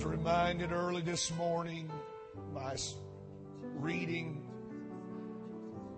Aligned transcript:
was 0.00 0.06
reminded 0.06 0.72
early 0.72 1.02
this 1.02 1.30
morning 1.34 1.90
by 2.54 2.74
reading 3.74 4.42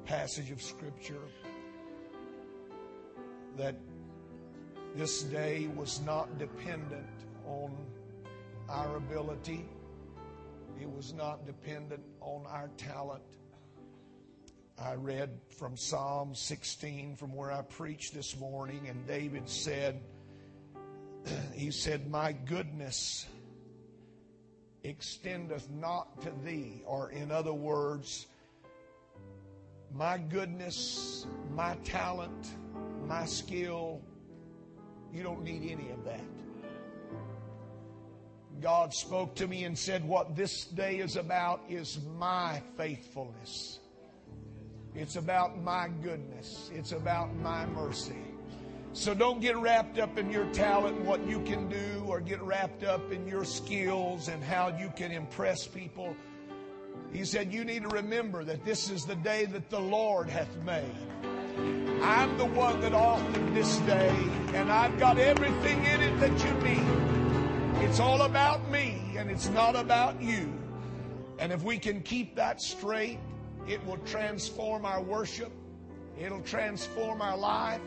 passage 0.04 0.50
of 0.50 0.61
scripture 0.61 1.22
that 3.57 3.77
this 4.96 5.23
day 5.23 5.68
was 5.77 6.00
not 6.00 6.36
dependent 6.36 7.07
on 7.46 7.77
our 8.68 8.96
ability. 8.96 9.68
It 10.80 10.91
was 10.91 11.12
not 11.12 11.46
dependent 11.46 12.03
on 12.21 12.45
our 12.46 12.71
talent. 12.77 13.23
I 14.82 14.95
read 14.95 15.30
from 15.59 15.77
Psalm 15.77 16.34
16 16.34 17.14
from 17.14 17.32
where 17.37 17.53
I 17.53 17.62
preached 17.62 18.14
this 18.14 18.37
morning, 18.37 18.89
and 18.89 19.07
David 19.07 19.48
said, 19.48 20.00
He 21.54 21.71
said, 21.71 22.11
My 22.11 22.32
goodness 22.32 23.26
extendeth 24.85 25.68
not 25.71 26.21
to 26.22 26.32
thee, 26.45 26.82
or 26.86 27.11
in 27.11 27.31
other 27.31 27.53
words, 27.53 28.27
my 29.95 30.18
goodness, 30.18 31.27
my 31.54 31.77
talent, 31.85 32.48
my 33.06 33.25
skill, 33.25 34.00
you 35.12 35.23
don't 35.23 35.42
need 35.42 35.70
any 35.70 35.91
of 35.91 36.05
that. 36.05 36.25
God 38.61 38.95
spoke 38.95 39.34
to 39.37 39.48
me 39.48 39.64
and 39.64 39.77
said, 39.77 40.06
What 40.06 40.37
this 40.37 40.64
day 40.64 40.98
is 40.98 41.17
about 41.17 41.62
is 41.69 41.98
my 42.17 42.62
faithfulness. 42.77 43.81
It's 44.95 45.17
about 45.17 45.61
my 45.62 45.89
goodness. 46.03 46.70
It's 46.73 46.92
about 46.92 47.34
my 47.37 47.67
mercy. 47.67 48.25
So 48.95 49.14
don't 49.14 49.41
get 49.41 49.56
wrapped 49.56 49.98
up 49.98 50.19
in 50.19 50.31
your 50.31 50.45
talent 50.53 50.98
and 50.98 51.06
what 51.06 51.27
you 51.27 51.41
can 51.41 51.67
do, 51.69 52.05
or 52.07 52.21
get 52.21 52.43
wrapped 52.43 52.85
up 52.85 53.11
in 53.11 53.27
your 53.27 53.45
skills 53.45 54.29
and 54.29 54.45
how 54.45 54.69
you 54.69 54.93
can 54.95 55.11
impress 55.11 55.67
people. 55.67 56.15
He 57.11 57.25
said, 57.25 57.55
You 57.55 57.65
need 57.65 57.84
to 57.84 57.89
remember 57.89 58.45
that 58.45 58.67
this 58.67 58.91
is 58.91 59.07
the 59.07 59.17
day 59.17 59.47
that 59.47 59.71
the 59.71 59.81
Lord 59.81 60.29
hath 60.29 60.55
made. 60.59 60.95
I'm 62.03 62.37
the 62.37 62.45
one 62.45 62.81
that 62.81 62.93
authored 62.93 63.55
this 63.55 63.79
day, 63.79 64.15
and 64.53 64.71
I've 64.71 64.99
got 64.99 65.19
everything 65.19 65.84
in 65.84 66.03
it 66.03 66.21
that 66.21 66.45
you 66.45 66.53
need. 66.62 67.84
It's 67.84 67.99
all 67.99 68.23
about 68.23 68.71
me, 68.71 69.15
and 69.17 69.31
it's 69.31 69.49
not 69.49 69.75
about 69.75 70.21
you. 70.21 70.53
And 71.39 71.51
if 71.51 71.62
we 71.62 71.79
can 71.79 72.03
keep 72.03 72.37
that 72.37 72.61
straight, 72.61 73.21
it 73.67 73.84
will 73.87 73.99
transform 73.99 74.84
our 74.84 75.01
worship, 75.01 75.53
it'll 76.19 76.43
transform 76.43 77.23
our 77.23 77.39
life 77.39 77.81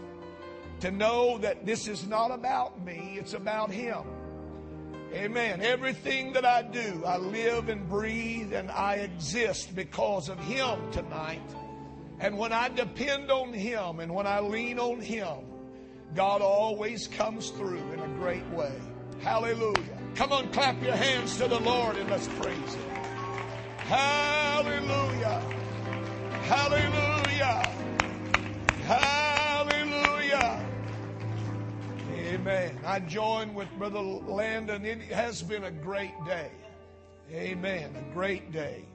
to 0.81 0.91
know 0.91 1.37
that 1.39 1.65
this 1.65 1.87
is 1.87 2.07
not 2.07 2.31
about 2.31 2.83
me, 2.83 3.17
it's 3.19 3.33
about 3.33 3.71
Him. 3.71 4.03
Amen. 5.13 5.61
Everything 5.61 6.33
that 6.33 6.45
I 6.45 6.61
do, 6.61 7.03
I 7.05 7.17
live 7.17 7.69
and 7.69 7.87
breathe 7.87 8.53
and 8.53 8.69
I 8.69 8.95
exist 8.95 9.73
because 9.75 10.27
of 10.27 10.37
Him 10.39 10.91
tonight. 10.91 11.41
And 12.19 12.37
when 12.37 12.51
I 12.51 12.69
depend 12.69 13.31
on 13.31 13.53
Him 13.53 13.99
and 13.99 14.13
when 14.13 14.27
I 14.27 14.41
lean 14.41 14.79
on 14.79 14.99
Him, 14.99 15.37
God 16.15 16.41
always 16.41 17.07
comes 17.07 17.49
through 17.51 17.91
in 17.93 17.99
a 17.99 18.07
great 18.19 18.47
way. 18.49 18.73
Hallelujah. 19.21 19.97
Come 20.15 20.31
on, 20.31 20.51
clap 20.51 20.81
your 20.83 20.95
hands 20.95 21.37
to 21.37 21.47
the 21.47 21.59
Lord 21.59 21.95
and 21.97 22.09
let's 22.09 22.27
praise 22.27 22.73
Him. 22.73 22.89
Hallelujah. 23.77 25.41
Hallelujah. 26.43 27.74
I 32.95 32.99
join 32.99 33.53
with 33.53 33.67
Brother 33.77 33.99
Landon. 33.99 34.85
It 34.85 35.01
has 35.11 35.43
been 35.43 35.65
a 35.65 35.71
great 35.71 36.13
day. 36.25 36.49
Amen. 37.29 37.93
A 37.93 38.13
great 38.13 38.53
day. 38.53 38.85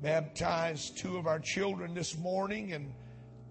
Baptized 0.00 0.96
two 0.96 1.18
of 1.18 1.26
our 1.26 1.38
children 1.38 1.92
this 1.92 2.16
morning, 2.16 2.72
and 2.72 2.90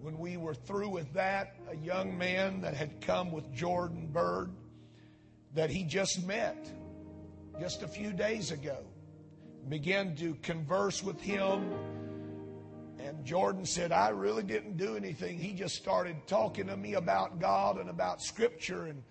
when 0.02 0.18
we 0.18 0.36
were 0.36 0.56
through 0.56 0.90
with 0.90 1.14
that, 1.14 1.58
a 1.70 1.76
young 1.76 2.18
man 2.18 2.60
that 2.62 2.74
had 2.74 3.02
come 3.02 3.32
with 3.32 3.54
Jordan 3.54 4.08
Bird 4.08 4.50
that 5.54 5.70
he 5.70 5.84
just 5.84 6.26
met 6.26 6.72
just 7.60 7.84
a 7.84 7.88
few 7.88 8.12
days 8.12 8.50
ago 8.50 8.80
began 9.70 10.16
to 10.16 10.34
converse 10.42 11.04
with 11.04 11.22
him. 11.22 11.72
And 12.98 13.24
Jordan 13.24 13.64
said, 13.64 13.92
I 13.92 14.10
really 14.10 14.42
didn't 14.42 14.78
do 14.78 14.96
anything. 14.96 15.38
He 15.38 15.54
just 15.54 15.76
started 15.76 16.16
talking 16.26 16.66
to 16.66 16.76
me 16.76 16.96
about 16.96 17.40
God 17.40 17.78
and 17.78 17.92
about 17.92 18.24
Scripture. 18.24 18.86
And 18.86 19.04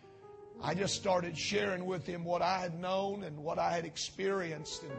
I 0.62 0.74
just 0.74 0.94
started 0.94 1.36
sharing 1.36 1.84
with 1.86 2.06
him 2.06 2.24
what 2.24 2.42
I 2.42 2.58
had 2.58 2.78
known 2.80 3.24
and 3.24 3.38
what 3.38 3.58
I 3.58 3.72
had 3.72 3.84
experienced. 3.84 4.82
And 4.82 4.92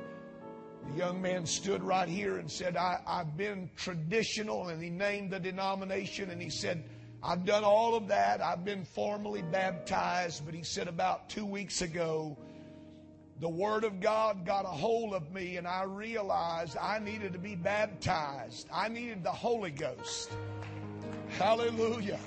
the 0.91 0.97
young 0.97 1.21
man 1.21 1.45
stood 1.45 1.83
right 1.83 2.07
here 2.07 2.37
and 2.37 2.49
said, 2.49 2.77
I, 2.77 2.99
I've 3.05 3.35
been 3.35 3.69
traditional. 3.75 4.69
And 4.69 4.81
he 4.81 4.89
named 4.89 5.31
the 5.31 5.39
denomination 5.39 6.29
and 6.29 6.41
he 6.41 6.49
said, 6.49 6.83
I've 7.23 7.45
done 7.45 7.63
all 7.63 7.95
of 7.95 8.07
that. 8.09 8.41
I've 8.41 8.63
been 8.63 8.85
formally 8.85 9.41
baptized. 9.41 10.45
But 10.45 10.53
he 10.53 10.63
said, 10.63 10.87
about 10.87 11.29
two 11.29 11.45
weeks 11.45 11.81
ago, 11.81 12.37
the 13.39 13.49
Word 13.49 13.83
of 13.83 13.99
God 13.99 14.45
got 14.45 14.65
a 14.65 14.69
hold 14.69 15.13
of 15.13 15.31
me, 15.31 15.57
and 15.57 15.67
I 15.67 15.83
realized 15.83 16.75
I 16.75 16.97
needed 16.97 17.33
to 17.33 17.39
be 17.39 17.55
baptized. 17.55 18.67
I 18.73 18.87
needed 18.87 19.23
the 19.23 19.31
Holy 19.31 19.69
Ghost. 19.69 20.31
Hallelujah. 21.37 22.19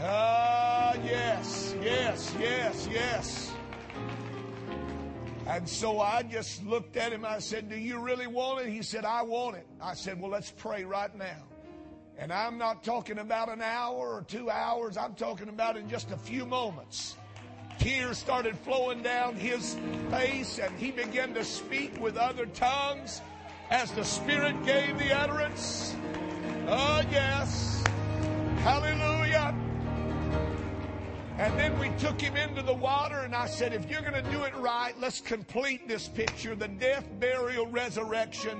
Ah, 0.00 0.94
yes, 1.04 1.74
yes, 1.82 2.34
yes, 2.38 2.88
yes. 2.90 3.52
And 5.46 5.68
so 5.68 6.00
I 6.00 6.22
just 6.22 6.64
looked 6.64 6.96
at 6.96 7.12
him. 7.12 7.24
I 7.24 7.38
said, 7.38 7.68
Do 7.68 7.76
you 7.76 7.98
really 7.98 8.26
want 8.26 8.66
it? 8.66 8.70
He 8.70 8.82
said, 8.82 9.04
I 9.04 9.22
want 9.22 9.56
it. 9.56 9.66
I 9.80 9.94
said, 9.94 10.20
Well, 10.20 10.30
let's 10.30 10.50
pray 10.50 10.84
right 10.84 11.14
now. 11.16 11.44
And 12.18 12.32
I'm 12.32 12.58
not 12.58 12.82
talking 12.84 13.18
about 13.18 13.48
an 13.48 13.62
hour 13.62 14.14
or 14.14 14.22
two 14.22 14.50
hours, 14.50 14.96
I'm 14.96 15.14
talking 15.14 15.48
about 15.48 15.76
in 15.76 15.88
just 15.88 16.10
a 16.10 16.16
few 16.16 16.44
moments 16.44 17.16
tears 17.78 18.18
started 18.18 18.58
flowing 18.58 19.02
down 19.02 19.36
his 19.36 19.76
face, 20.10 20.58
and 20.58 20.76
he 20.78 20.90
began 20.90 21.32
to 21.34 21.44
speak 21.44 21.98
with 22.00 22.16
other 22.16 22.46
tongues 22.46 23.20
as 23.70 23.90
the 23.92 24.04
Spirit 24.04 24.54
gave 24.64 24.98
the 24.98 25.12
utterance. 25.12 25.94
Oh, 26.66 27.02
yes. 27.10 27.84
Hallelujah. 28.62 29.17
And 31.38 31.56
then 31.56 31.78
we 31.78 31.88
took 32.00 32.20
him 32.20 32.36
into 32.36 32.62
the 32.62 32.74
water, 32.74 33.20
and 33.20 33.32
I 33.32 33.46
said, 33.46 33.72
If 33.72 33.88
you're 33.88 34.00
going 34.00 34.12
to 34.12 34.30
do 34.32 34.42
it 34.42 34.56
right, 34.56 34.92
let's 34.98 35.20
complete 35.20 35.86
this 35.86 36.08
picture 36.08 36.56
the 36.56 36.66
death, 36.66 37.06
burial, 37.20 37.68
resurrection. 37.68 38.58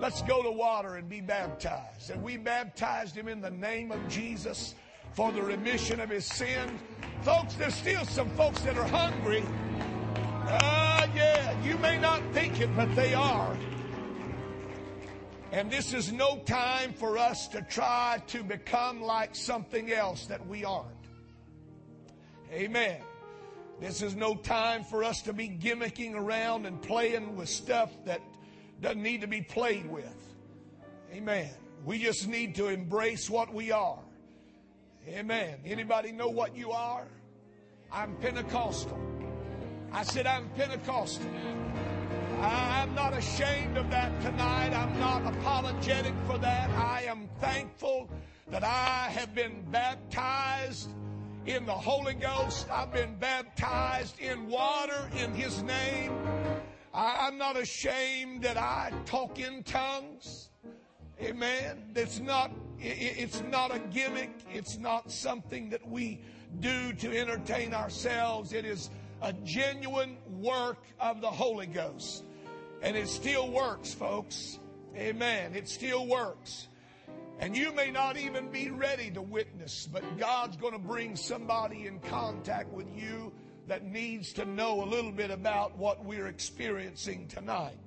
Let's 0.00 0.22
go 0.22 0.42
to 0.42 0.50
water 0.50 0.96
and 0.96 1.08
be 1.08 1.20
baptized. 1.20 2.10
And 2.10 2.20
we 2.20 2.36
baptized 2.36 3.14
him 3.14 3.28
in 3.28 3.40
the 3.40 3.52
name 3.52 3.92
of 3.92 4.08
Jesus 4.08 4.74
for 5.12 5.30
the 5.30 5.42
remission 5.42 6.00
of 6.00 6.10
his 6.10 6.24
sins. 6.24 6.80
Folks, 7.22 7.54
there's 7.54 7.74
still 7.74 8.04
some 8.04 8.30
folks 8.30 8.62
that 8.62 8.76
are 8.76 8.88
hungry. 8.88 9.44
Ah, 10.50 11.02
uh, 11.02 11.06
yeah, 11.14 11.62
you 11.62 11.78
may 11.78 11.98
not 11.98 12.20
think 12.32 12.60
it, 12.60 12.74
but 12.74 12.92
they 12.96 13.14
are. 13.14 13.56
And 15.52 15.70
this 15.70 15.94
is 15.94 16.12
no 16.12 16.38
time 16.46 16.92
for 16.94 17.16
us 17.16 17.46
to 17.48 17.62
try 17.62 18.20
to 18.26 18.42
become 18.42 19.00
like 19.00 19.36
something 19.36 19.92
else 19.92 20.26
that 20.26 20.44
we 20.48 20.64
aren't. 20.64 20.97
Amen. 22.52 23.00
This 23.80 24.02
is 24.02 24.16
no 24.16 24.34
time 24.34 24.82
for 24.82 25.04
us 25.04 25.22
to 25.22 25.32
be 25.32 25.48
gimmicking 25.48 26.14
around 26.14 26.66
and 26.66 26.80
playing 26.82 27.36
with 27.36 27.48
stuff 27.48 27.92
that 28.04 28.20
doesn't 28.80 29.02
need 29.02 29.20
to 29.20 29.26
be 29.26 29.42
played 29.42 29.88
with. 29.90 30.16
Amen. 31.12 31.50
We 31.84 31.98
just 31.98 32.26
need 32.26 32.54
to 32.56 32.68
embrace 32.68 33.30
what 33.30 33.52
we 33.52 33.70
are. 33.70 34.00
Amen. 35.06 35.58
Anybody 35.64 36.12
know 36.12 36.28
what 36.28 36.56
you 36.56 36.72
are? 36.72 37.06
I'm 37.92 38.16
Pentecostal. 38.16 38.98
I 39.92 40.02
said, 40.02 40.26
I'm 40.26 40.48
Pentecostal. 40.50 41.30
I'm 42.40 42.94
not 42.94 43.14
ashamed 43.14 43.76
of 43.76 43.90
that 43.90 44.20
tonight. 44.20 44.72
I'm 44.72 44.98
not 45.00 45.34
apologetic 45.34 46.14
for 46.26 46.38
that. 46.38 46.70
I 46.70 47.02
am 47.02 47.28
thankful 47.40 48.08
that 48.48 48.64
I 48.64 49.10
have 49.10 49.34
been 49.34 49.64
baptized 49.70 50.90
in 51.48 51.64
the 51.64 51.72
Holy 51.72 52.12
Ghost. 52.12 52.68
I've 52.70 52.92
been 52.92 53.14
baptized 53.16 54.20
in 54.20 54.48
water 54.48 55.10
in 55.16 55.32
His 55.32 55.62
name. 55.62 56.12
I'm 56.92 57.38
not 57.38 57.56
ashamed 57.56 58.42
that 58.42 58.58
I 58.58 58.92
talk 59.06 59.38
in 59.38 59.62
tongues. 59.62 60.50
Amen. 61.22 61.92
It's 61.96 62.20
not, 62.20 62.50
it's 62.78 63.42
not 63.50 63.74
a 63.74 63.78
gimmick. 63.78 64.30
It's 64.52 64.78
not 64.78 65.10
something 65.10 65.70
that 65.70 65.88
we 65.88 66.20
do 66.60 66.92
to 66.92 67.16
entertain 67.16 67.72
ourselves. 67.72 68.52
It 68.52 68.66
is 68.66 68.90
a 69.22 69.32
genuine 69.32 70.18
work 70.38 70.84
of 71.00 71.22
the 71.22 71.30
Holy 71.30 71.66
Ghost. 71.66 72.24
And 72.82 72.94
it 72.94 73.08
still 73.08 73.50
works, 73.50 73.94
folks. 73.94 74.58
Amen. 74.94 75.54
It 75.54 75.68
still 75.68 76.06
works. 76.06 76.68
And 77.40 77.56
you 77.56 77.72
may 77.72 77.90
not 77.90 78.16
even 78.16 78.50
be 78.50 78.70
ready 78.70 79.10
to 79.12 79.22
witness, 79.22 79.88
but 79.90 80.18
God's 80.18 80.56
going 80.56 80.72
to 80.72 80.78
bring 80.78 81.14
somebody 81.14 81.86
in 81.86 82.00
contact 82.00 82.72
with 82.72 82.88
you 82.96 83.32
that 83.68 83.84
needs 83.84 84.32
to 84.34 84.44
know 84.44 84.82
a 84.82 84.86
little 84.86 85.12
bit 85.12 85.30
about 85.30 85.78
what 85.78 86.04
we're 86.04 86.26
experiencing 86.26 87.28
tonight. 87.28 87.78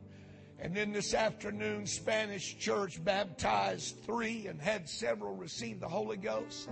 And 0.59 0.75
then 0.75 0.91
this 0.93 1.13
afternoon, 1.13 1.87
Spanish 1.87 2.57
church 2.59 3.03
baptized 3.03 3.97
three 4.05 4.47
and 4.47 4.61
had 4.61 4.87
several 4.87 5.35
receive 5.35 5.79
the 5.79 5.87
Holy 5.87 6.17
Ghost. 6.17 6.69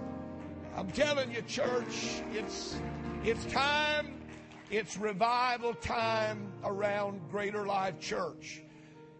I'm 0.75 0.91
telling 0.91 1.31
you, 1.33 1.41
church, 1.41 2.21
it's, 2.31 2.79
it's 3.23 3.43
time, 3.45 4.21
it's 4.69 4.95
revival 4.95 5.73
time 5.73 6.51
around 6.63 7.19
Greater 7.31 7.65
Life 7.65 7.99
Church. 7.99 8.61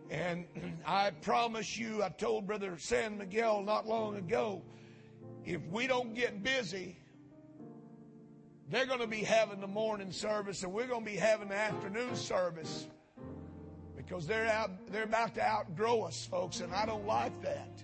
And 0.10 0.46
I 0.86 1.12
promise 1.12 1.78
you, 1.78 2.04
I 2.04 2.10
told 2.10 2.48
Brother 2.48 2.76
San 2.80 3.18
Miguel 3.18 3.62
not 3.62 3.88
long 3.88 4.16
ago, 4.16 4.64
if 5.46 5.62
we 5.68 5.86
don't 5.86 6.16
get 6.16 6.44
busy, 6.44 6.98
they're 8.70 8.88
going 8.88 9.00
to 9.00 9.08
be 9.08 9.24
having 9.24 9.62
the 9.62 9.68
morning 9.68 10.12
service 10.12 10.64
and 10.64 10.74
we're 10.74 10.88
going 10.88 11.06
to 11.06 11.12
be 11.12 11.18
having 11.18 11.50
the 11.50 11.56
afternoon 11.56 12.16
service 12.16 12.88
because 13.96 14.26
they're 14.26 14.48
out, 14.48 14.72
they're 14.92 15.04
about 15.04 15.36
to 15.36 15.44
outgrow 15.44 16.02
us, 16.02 16.26
folks, 16.26 16.62
and 16.62 16.74
I 16.74 16.86
don't 16.86 17.06
like 17.06 17.40
that. 17.44 17.84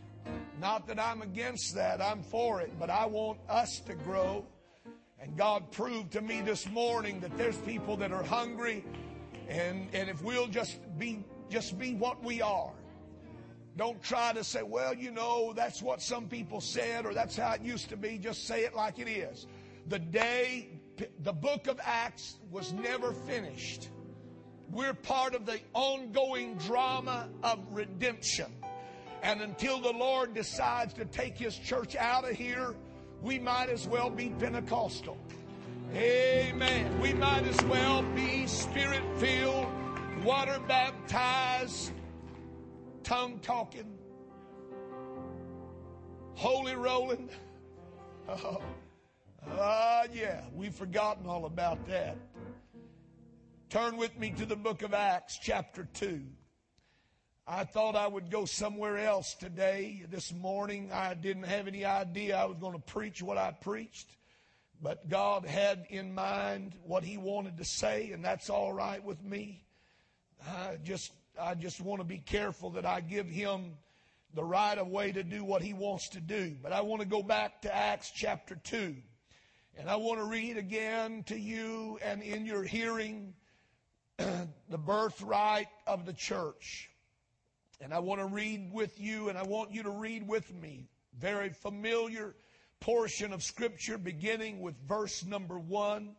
Not 0.59 0.87
that 0.87 0.99
I'm 0.99 1.21
against 1.21 1.75
that, 1.75 2.01
I'm 2.01 2.23
for 2.23 2.61
it, 2.61 2.71
but 2.79 2.89
I 2.89 3.05
want 3.05 3.39
us 3.47 3.79
to 3.81 3.93
grow. 3.93 4.45
And 5.19 5.37
God 5.37 5.71
proved 5.71 6.11
to 6.13 6.21
me 6.21 6.41
this 6.41 6.67
morning 6.69 7.19
that 7.19 7.37
there's 7.37 7.57
people 7.57 7.97
that 7.97 8.11
are 8.11 8.23
hungry, 8.23 8.83
and, 9.47 9.87
and 9.93 10.09
if 10.09 10.23
we'll 10.23 10.47
just 10.47 10.79
be 10.97 11.23
just 11.49 11.77
be 11.77 11.93
what 11.93 12.23
we 12.23 12.41
are. 12.41 12.71
Don't 13.77 14.01
try 14.01 14.31
to 14.33 14.43
say, 14.43 14.63
well, 14.63 14.93
you 14.93 15.11
know, 15.11 15.53
that's 15.53 15.81
what 15.81 16.01
some 16.01 16.27
people 16.27 16.61
said 16.61 17.05
or 17.05 17.13
that's 17.13 17.35
how 17.35 17.53
it 17.53 17.61
used 17.61 17.89
to 17.89 17.97
be. 17.97 18.17
Just 18.17 18.47
say 18.47 18.63
it 18.63 18.73
like 18.73 18.99
it 18.99 19.09
is. 19.09 19.47
The 19.87 19.99
day 19.99 20.69
the 21.23 21.33
book 21.33 21.67
of 21.67 21.79
Acts 21.83 22.37
was 22.51 22.73
never 22.73 23.11
finished. 23.11 23.89
We're 24.71 24.93
part 24.93 25.35
of 25.35 25.45
the 25.45 25.59
ongoing 25.73 26.55
drama 26.55 27.29
of 27.43 27.59
redemption. 27.71 28.51
And 29.21 29.41
until 29.41 29.79
the 29.79 29.91
Lord 29.91 30.33
decides 30.33 30.93
to 30.95 31.05
take 31.05 31.37
his 31.37 31.57
church 31.57 31.95
out 31.95 32.29
of 32.29 32.35
here, 32.35 32.75
we 33.21 33.39
might 33.39 33.69
as 33.69 33.87
well 33.87 34.09
be 34.09 34.29
Pentecostal. 34.39 35.17
Amen. 35.93 36.99
We 36.99 37.13
might 37.13 37.43
as 37.43 37.61
well 37.65 38.03
be 38.15 38.47
spirit 38.47 39.03
filled, 39.17 39.67
water 40.25 40.59
baptized, 40.67 41.91
tongue 43.03 43.39
talking, 43.39 43.97
holy 46.33 46.75
rolling. 46.75 47.29
Oh, 48.27 48.59
uh, 49.59 50.07
yeah, 50.11 50.41
we've 50.51 50.73
forgotten 50.73 51.27
all 51.27 51.45
about 51.45 51.85
that. 51.85 52.17
Turn 53.69 53.97
with 53.97 54.17
me 54.17 54.31
to 54.31 54.47
the 54.47 54.55
book 54.55 54.81
of 54.81 54.95
Acts, 54.95 55.37
chapter 55.39 55.87
2. 55.93 56.23
I 57.45 57.65
thought 57.65 57.95
I 57.95 58.07
would 58.07 58.31
go 58.31 58.45
somewhere 58.45 58.97
else 58.97 59.35
today. 59.35 60.05
This 60.09 60.33
morning, 60.33 60.89
I 60.91 61.13
didn't 61.13 61.43
have 61.43 61.67
any 61.67 61.85
idea 61.85 62.35
I 62.35 62.45
was 62.45 62.57
going 62.57 62.73
to 62.73 62.79
preach 62.79 63.21
what 63.21 63.37
I 63.37 63.51
preached. 63.51 64.09
But 64.81 65.07
God 65.07 65.45
had 65.45 65.85
in 65.91 66.15
mind 66.15 66.73
what 66.83 67.03
He 67.03 67.17
wanted 67.17 67.57
to 67.57 67.65
say, 67.65 68.09
and 68.11 68.25
that's 68.25 68.49
all 68.49 68.73
right 68.73 69.03
with 69.03 69.23
me. 69.23 69.64
I 70.47 70.77
just, 70.83 71.11
I 71.39 71.55
just 71.55 71.81
want 71.81 72.01
to 72.01 72.05
be 72.05 72.17
careful 72.17 72.71
that 72.71 72.85
I 72.85 73.01
give 73.01 73.27
Him 73.27 73.73
the 74.33 74.43
right 74.43 74.77
of 74.77 74.87
way 74.87 75.11
to 75.11 75.23
do 75.23 75.43
what 75.43 75.61
He 75.61 75.73
wants 75.73 76.09
to 76.09 76.19
do. 76.19 76.55
But 76.61 76.71
I 76.71 76.81
want 76.81 77.01
to 77.01 77.07
go 77.07 77.23
back 77.23 77.61
to 77.63 77.75
Acts 77.75 78.11
chapter 78.13 78.55
2. 78.55 78.95
And 79.77 79.89
I 79.89 79.95
want 79.97 80.19
to 80.19 80.25
read 80.25 80.57
again 80.57 81.23
to 81.23 81.37
you 81.37 81.99
and 82.03 82.21
in 82.21 82.45
your 82.45 82.63
hearing 82.63 83.33
the 84.17 84.77
birthright 84.77 85.67
of 85.85 86.05
the 86.05 86.13
church. 86.13 86.89
And 87.81 87.93
I 87.93 87.99
want 87.99 88.21
to 88.21 88.27
read 88.27 88.71
with 88.71 88.99
you, 88.99 89.27
and 89.27 89.37
I 89.37 89.43
want 89.43 89.71
you 89.71 89.83
to 89.83 89.89
read 89.89 90.25
with 90.27 90.53
me. 90.53 90.87
Very 91.19 91.49
familiar 91.49 92.35
portion 92.79 93.33
of 93.33 93.43
Scripture 93.43 93.97
beginning 93.97 94.61
with 94.61 94.75
verse 94.87 95.25
number 95.25 95.59
one, 95.59 96.15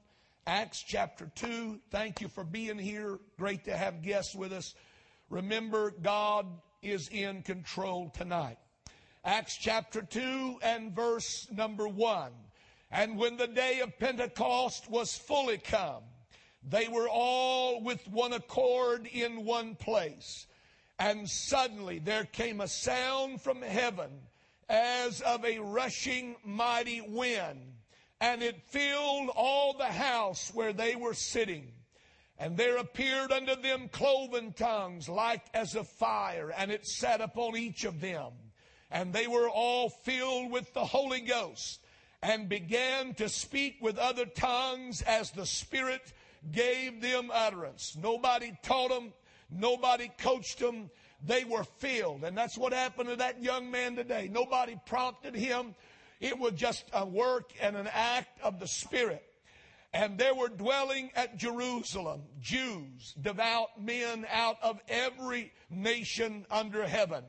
Acts 0.48 0.84
chapter 0.86 1.28
2. 1.34 1.80
Thank 1.90 2.20
you 2.20 2.28
for 2.28 2.44
being 2.44 2.78
here. 2.78 3.18
Great 3.36 3.64
to 3.64 3.76
have 3.76 4.00
guests 4.00 4.32
with 4.32 4.52
us. 4.52 4.76
Remember, 5.28 5.90
God 5.90 6.46
is 6.82 7.08
in 7.08 7.42
control 7.42 8.10
tonight. 8.10 8.58
Acts 9.24 9.56
chapter 9.56 10.02
2 10.02 10.60
and 10.62 10.94
verse 10.94 11.48
number 11.50 11.88
1. 11.88 12.30
And 12.92 13.18
when 13.18 13.36
the 13.36 13.48
day 13.48 13.80
of 13.80 13.98
Pentecost 13.98 14.88
was 14.88 15.16
fully 15.16 15.58
come, 15.58 16.04
they 16.62 16.86
were 16.86 17.08
all 17.08 17.82
with 17.82 18.06
one 18.06 18.32
accord 18.32 19.08
in 19.08 19.44
one 19.44 19.74
place. 19.74 20.46
And 21.00 21.28
suddenly 21.28 21.98
there 21.98 22.24
came 22.24 22.60
a 22.60 22.68
sound 22.68 23.42
from 23.42 23.62
heaven 23.62 24.10
as 24.68 25.20
of 25.22 25.44
a 25.44 25.58
rushing 25.58 26.36
mighty 26.44 27.00
wind, 27.00 27.75
and 28.20 28.42
it 28.42 28.62
filled 28.68 29.30
all 29.34 29.76
the 29.76 29.84
house 29.84 30.50
where 30.54 30.72
they 30.72 30.96
were 30.96 31.14
sitting. 31.14 31.72
And 32.38 32.56
there 32.56 32.76
appeared 32.76 33.32
unto 33.32 33.56
them 33.56 33.88
cloven 33.88 34.52
tongues 34.52 35.08
like 35.08 35.42
as 35.54 35.74
of 35.74 35.88
fire, 35.88 36.52
and 36.56 36.70
it 36.70 36.86
sat 36.86 37.20
upon 37.20 37.56
each 37.56 37.84
of 37.84 38.00
them. 38.00 38.32
And 38.90 39.12
they 39.12 39.26
were 39.26 39.48
all 39.48 39.88
filled 39.88 40.52
with 40.52 40.72
the 40.74 40.84
Holy 40.84 41.20
Ghost 41.20 41.80
and 42.22 42.48
began 42.48 43.14
to 43.14 43.28
speak 43.28 43.76
with 43.80 43.98
other 43.98 44.26
tongues 44.26 45.02
as 45.02 45.30
the 45.30 45.46
Spirit 45.46 46.12
gave 46.52 47.00
them 47.00 47.30
utterance. 47.32 47.96
Nobody 48.00 48.56
taught 48.62 48.90
them, 48.90 49.12
nobody 49.50 50.10
coached 50.18 50.58
them. 50.58 50.90
They 51.24 51.44
were 51.44 51.64
filled. 51.64 52.24
And 52.24 52.36
that's 52.36 52.58
what 52.58 52.72
happened 52.72 53.08
to 53.08 53.16
that 53.16 53.42
young 53.42 53.70
man 53.70 53.96
today. 53.96 54.28
Nobody 54.30 54.78
prompted 54.86 55.34
him. 55.34 55.74
It 56.20 56.38
was 56.38 56.52
just 56.54 56.84
a 56.92 57.06
work 57.06 57.52
and 57.60 57.76
an 57.76 57.88
act 57.92 58.40
of 58.42 58.58
the 58.60 58.68
Spirit. 58.68 59.24
And 59.92 60.18
there 60.18 60.34
were 60.34 60.48
dwelling 60.48 61.10
at 61.14 61.36
Jerusalem 61.36 62.22
Jews, 62.40 63.14
devout 63.20 63.80
men 63.82 64.26
out 64.30 64.56
of 64.62 64.80
every 64.88 65.52
nation 65.70 66.46
under 66.50 66.86
heaven. 66.86 67.24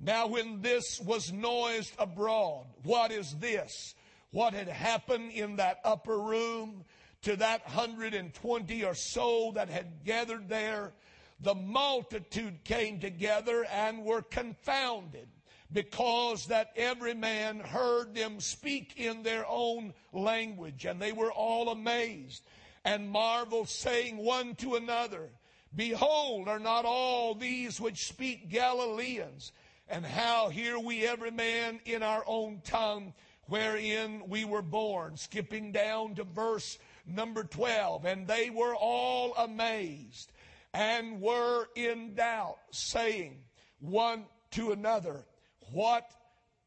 Now, 0.00 0.26
when 0.26 0.62
this 0.62 1.00
was 1.04 1.32
noised 1.32 1.92
abroad, 1.98 2.66
what 2.82 3.12
is 3.12 3.36
this? 3.38 3.94
what 4.30 4.54
had 4.54 4.68
happened 4.68 5.32
in 5.32 5.56
that 5.56 5.80
upper 5.84 6.18
room 6.18 6.84
to 7.22 7.36
that 7.36 7.64
120 7.66 8.84
or 8.84 8.94
so 8.94 9.52
that 9.54 9.68
had 9.68 10.04
gathered 10.04 10.48
there, 10.48 10.92
the 11.40 11.54
multitude 11.54 12.62
came 12.64 13.00
together 13.00 13.66
and 13.72 14.04
were 14.04 14.22
confounded 14.22 15.28
because 15.72 16.46
that 16.46 16.72
every 16.76 17.14
man 17.14 17.60
heard 17.60 18.14
them 18.14 18.40
speak 18.40 18.94
in 18.96 19.22
their 19.22 19.46
own 19.46 19.94
language 20.12 20.84
and 20.84 21.00
they 21.00 21.12
were 21.12 21.32
all 21.32 21.70
amazed 21.70 22.42
and 22.84 23.10
marveled 23.10 23.68
saying 23.68 24.16
one 24.16 24.54
to 24.56 24.74
another, 24.74 25.30
Behold, 25.74 26.48
are 26.48 26.58
not 26.58 26.84
all 26.84 27.34
these 27.34 27.80
which 27.80 28.08
speak 28.08 28.48
Galileans? 28.48 29.52
And 29.88 30.04
how 30.04 30.48
hear 30.48 30.78
we 30.78 31.06
every 31.06 31.30
man 31.30 31.80
in 31.84 32.02
our 32.02 32.24
own 32.26 32.60
tongue 32.64 33.12
wherein 33.46 34.22
we 34.28 34.44
were 34.44 34.62
born. 34.62 35.16
Skipping 35.16 35.72
down 35.72 36.14
to 36.16 36.24
verse 36.24 36.78
number 37.06 37.44
12. 37.44 38.04
And 38.04 38.26
they 38.26 38.50
were 38.50 38.74
all 38.74 39.34
amazed 39.34 40.32
and 40.72 41.20
were 41.20 41.66
in 41.74 42.14
doubt, 42.14 42.58
saying 42.70 43.38
one 43.80 44.24
to 44.52 44.72
another, 44.72 45.24
What 45.72 46.10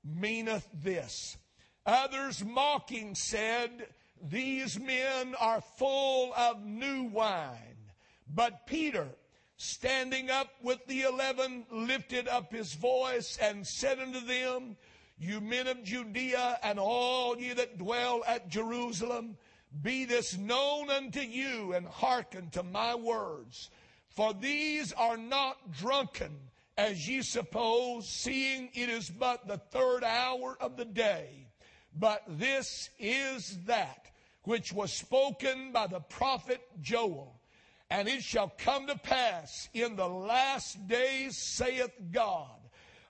meaneth 0.03 0.67
this? 0.73 1.37
Others 1.85 2.43
mocking 2.45 3.15
said, 3.15 3.87
These 4.21 4.79
men 4.79 5.35
are 5.39 5.61
full 5.61 6.33
of 6.33 6.63
new 6.63 7.03
wine. 7.03 7.91
But 8.27 8.65
Peter, 8.67 9.09
standing 9.57 10.29
up 10.29 10.49
with 10.61 10.85
the 10.87 11.01
eleven, 11.01 11.65
lifted 11.69 12.27
up 12.27 12.51
his 12.51 12.73
voice 12.73 13.37
and 13.41 13.67
said 13.67 13.99
unto 13.99 14.21
them, 14.21 14.77
you 15.17 15.39
men 15.39 15.67
of 15.67 15.83
Judea 15.83 16.59
and 16.63 16.79
all 16.79 17.37
ye 17.37 17.53
that 17.53 17.77
dwell 17.77 18.23
at 18.27 18.49
Jerusalem, 18.49 19.37
be 19.81 20.05
this 20.05 20.37
known 20.37 20.89
unto 20.89 21.21
you 21.21 21.73
and 21.73 21.87
hearken 21.87 22.49
to 22.51 22.63
my 22.63 22.95
words. 22.95 23.69
For 24.09 24.33
these 24.33 24.91
are 24.93 25.17
not 25.17 25.71
drunken, 25.71 26.37
as 26.77 27.07
ye 27.07 27.21
suppose, 27.21 28.07
seeing 28.09 28.69
it 28.73 28.89
is 28.89 29.09
but 29.09 29.47
the 29.47 29.57
third 29.57 30.03
hour 30.03 30.57
of 30.59 30.77
the 30.77 30.85
day. 30.85 31.47
But 31.95 32.23
this 32.27 32.89
is 32.99 33.59
that 33.65 34.07
which 34.43 34.73
was 34.73 34.91
spoken 34.91 35.71
by 35.71 35.87
the 35.87 35.99
prophet 35.99 36.61
Joel. 36.81 37.39
And 37.89 38.07
it 38.07 38.23
shall 38.23 38.51
come 38.57 38.87
to 38.87 38.97
pass 38.97 39.69
in 39.73 39.95
the 39.95 40.07
last 40.07 40.87
days, 40.87 41.37
saith 41.37 41.91
God 42.11 42.49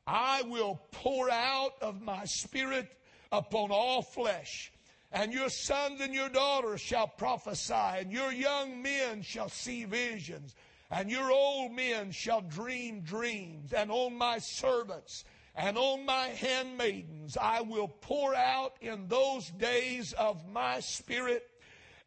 I 0.06 0.42
will 0.44 0.82
pour 0.92 1.30
out 1.30 1.76
of 1.82 2.02
my 2.02 2.26
spirit 2.26 2.92
upon 3.32 3.72
all 3.72 4.02
flesh. 4.02 4.72
and 5.14 5.32
your 5.32 5.50
sons 5.50 6.02
and 6.02 6.14
your 6.14 6.28
daughters 6.28 6.82
shall 6.82 7.08
prophesy, 7.08 7.74
and 7.74 8.12
your 8.12 8.32
young 8.34 8.82
men 8.82 9.22
shall 9.22 9.48
see 9.48 9.86
visions, 9.86 10.56
and 10.94 11.10
your 11.10 11.32
old 11.32 11.72
men 11.72 12.12
shall 12.12 12.42
dream 12.42 13.02
dreams, 13.02 13.74
and 13.74 13.90
on 13.90 14.16
my 14.16 14.38
servants 14.38 15.26
and 15.56 15.76
on 15.76 16.06
my 16.06 16.28
handmaidens 16.28 17.36
I 17.36 17.62
will 17.62 17.88
pour 17.88 18.36
out 18.36 18.76
in 18.80 19.08
those 19.08 19.50
days 19.50 20.14
of 20.14 20.48
my 20.48 20.80
spirit, 20.82 21.50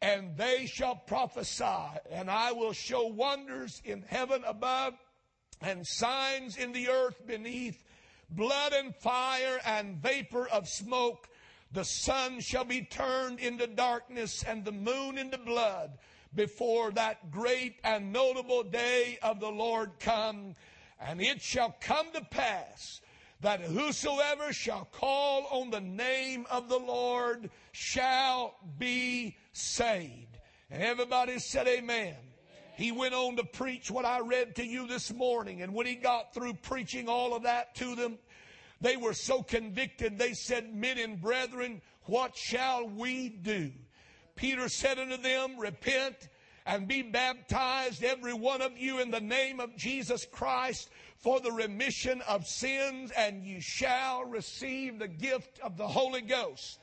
and 0.01 0.37
they 0.37 0.67
shall 0.67 0.95
prophesy, 0.95 1.99
and 2.09 2.31
I 2.31 2.53
will 2.53 2.71
show 2.71 3.07
wonders 3.07 3.81
in 3.83 4.03
heaven 4.03 4.43
above 4.45 4.93
and 5.59 5.85
signs 5.85 6.55
in 6.55 6.71
the 6.71 6.87
earth 6.87 7.27
beneath, 7.27 7.83
blood 8.29 8.71
and 8.71 8.95
fire 8.95 9.59
and 9.65 9.97
vapor 9.97 10.47
of 10.47 10.67
smoke. 10.67 11.27
The 11.73 11.83
sun 11.83 12.39
shall 12.39 12.63
be 12.63 12.83
turned 12.83 13.39
into 13.39 13.67
darkness 13.67 14.43
and 14.43 14.63
the 14.63 14.71
moon 14.71 15.17
into 15.17 15.37
blood 15.37 15.97
before 16.37 16.91
that 16.91 17.31
great 17.31 17.75
and 17.83 18.13
notable 18.13 18.63
day 18.63 19.17
of 19.21 19.41
the 19.41 19.49
Lord 19.49 19.91
come. 19.99 20.55
And 21.01 21.19
it 21.19 21.41
shall 21.41 21.75
come 21.81 22.05
to 22.13 22.21
pass 22.21 23.01
that 23.41 23.59
whosoever 23.61 24.53
shall 24.53 24.87
call 24.93 25.47
on 25.51 25.69
the 25.69 25.81
name 25.81 26.45
of 26.49 26.69
the 26.69 26.77
Lord 26.77 27.49
shall 27.73 28.55
be 28.79 29.35
saved. 29.51 30.37
And 30.71 30.81
everybody 30.81 31.39
said, 31.39 31.67
Amen. 31.67 32.15
He 32.77 32.91
went 32.91 33.15
on 33.15 33.35
to 33.37 33.43
preach 33.43 33.89
what 33.89 34.05
I 34.05 34.19
read 34.19 34.55
to 34.57 34.65
you 34.65 34.87
this 34.87 35.11
morning. 35.11 35.63
And 35.63 35.73
when 35.73 35.87
he 35.87 35.95
got 35.95 36.33
through 36.33 36.53
preaching 36.53 37.09
all 37.09 37.35
of 37.35 37.43
that 37.43 37.73
to 37.75 37.95
them, 37.95 38.19
they 38.79 38.97
were 38.97 39.13
so 39.13 39.41
convicted, 39.41 40.19
they 40.19 40.33
said, 40.33 40.73
Men 40.73 40.99
and 40.99 41.19
brethren, 41.19 41.81
what 42.03 42.37
shall 42.37 42.87
we 42.87 43.29
do? 43.29 43.71
Peter 44.37 44.69
said 44.69 44.97
unto 44.97 45.17
them, 45.17 45.59
Repent 45.59 46.29
and 46.65 46.87
be 46.87 47.01
baptized, 47.01 48.03
every 48.03 48.33
one 48.33 48.61
of 48.61 48.77
you, 48.77 48.99
in 48.99 49.11
the 49.11 49.19
name 49.19 49.59
of 49.59 49.75
Jesus 49.75 50.25
Christ 50.25 50.89
for 51.17 51.41
the 51.41 51.51
remission 51.51 52.21
of 52.21 52.47
sins, 52.47 53.11
and 53.17 53.43
you 53.43 53.59
shall 53.59 54.23
receive 54.23 54.99
the 54.99 55.07
gift 55.07 55.59
of 55.59 55.75
the 55.75 55.87
Holy 55.87 56.21
Ghost. 56.21 56.79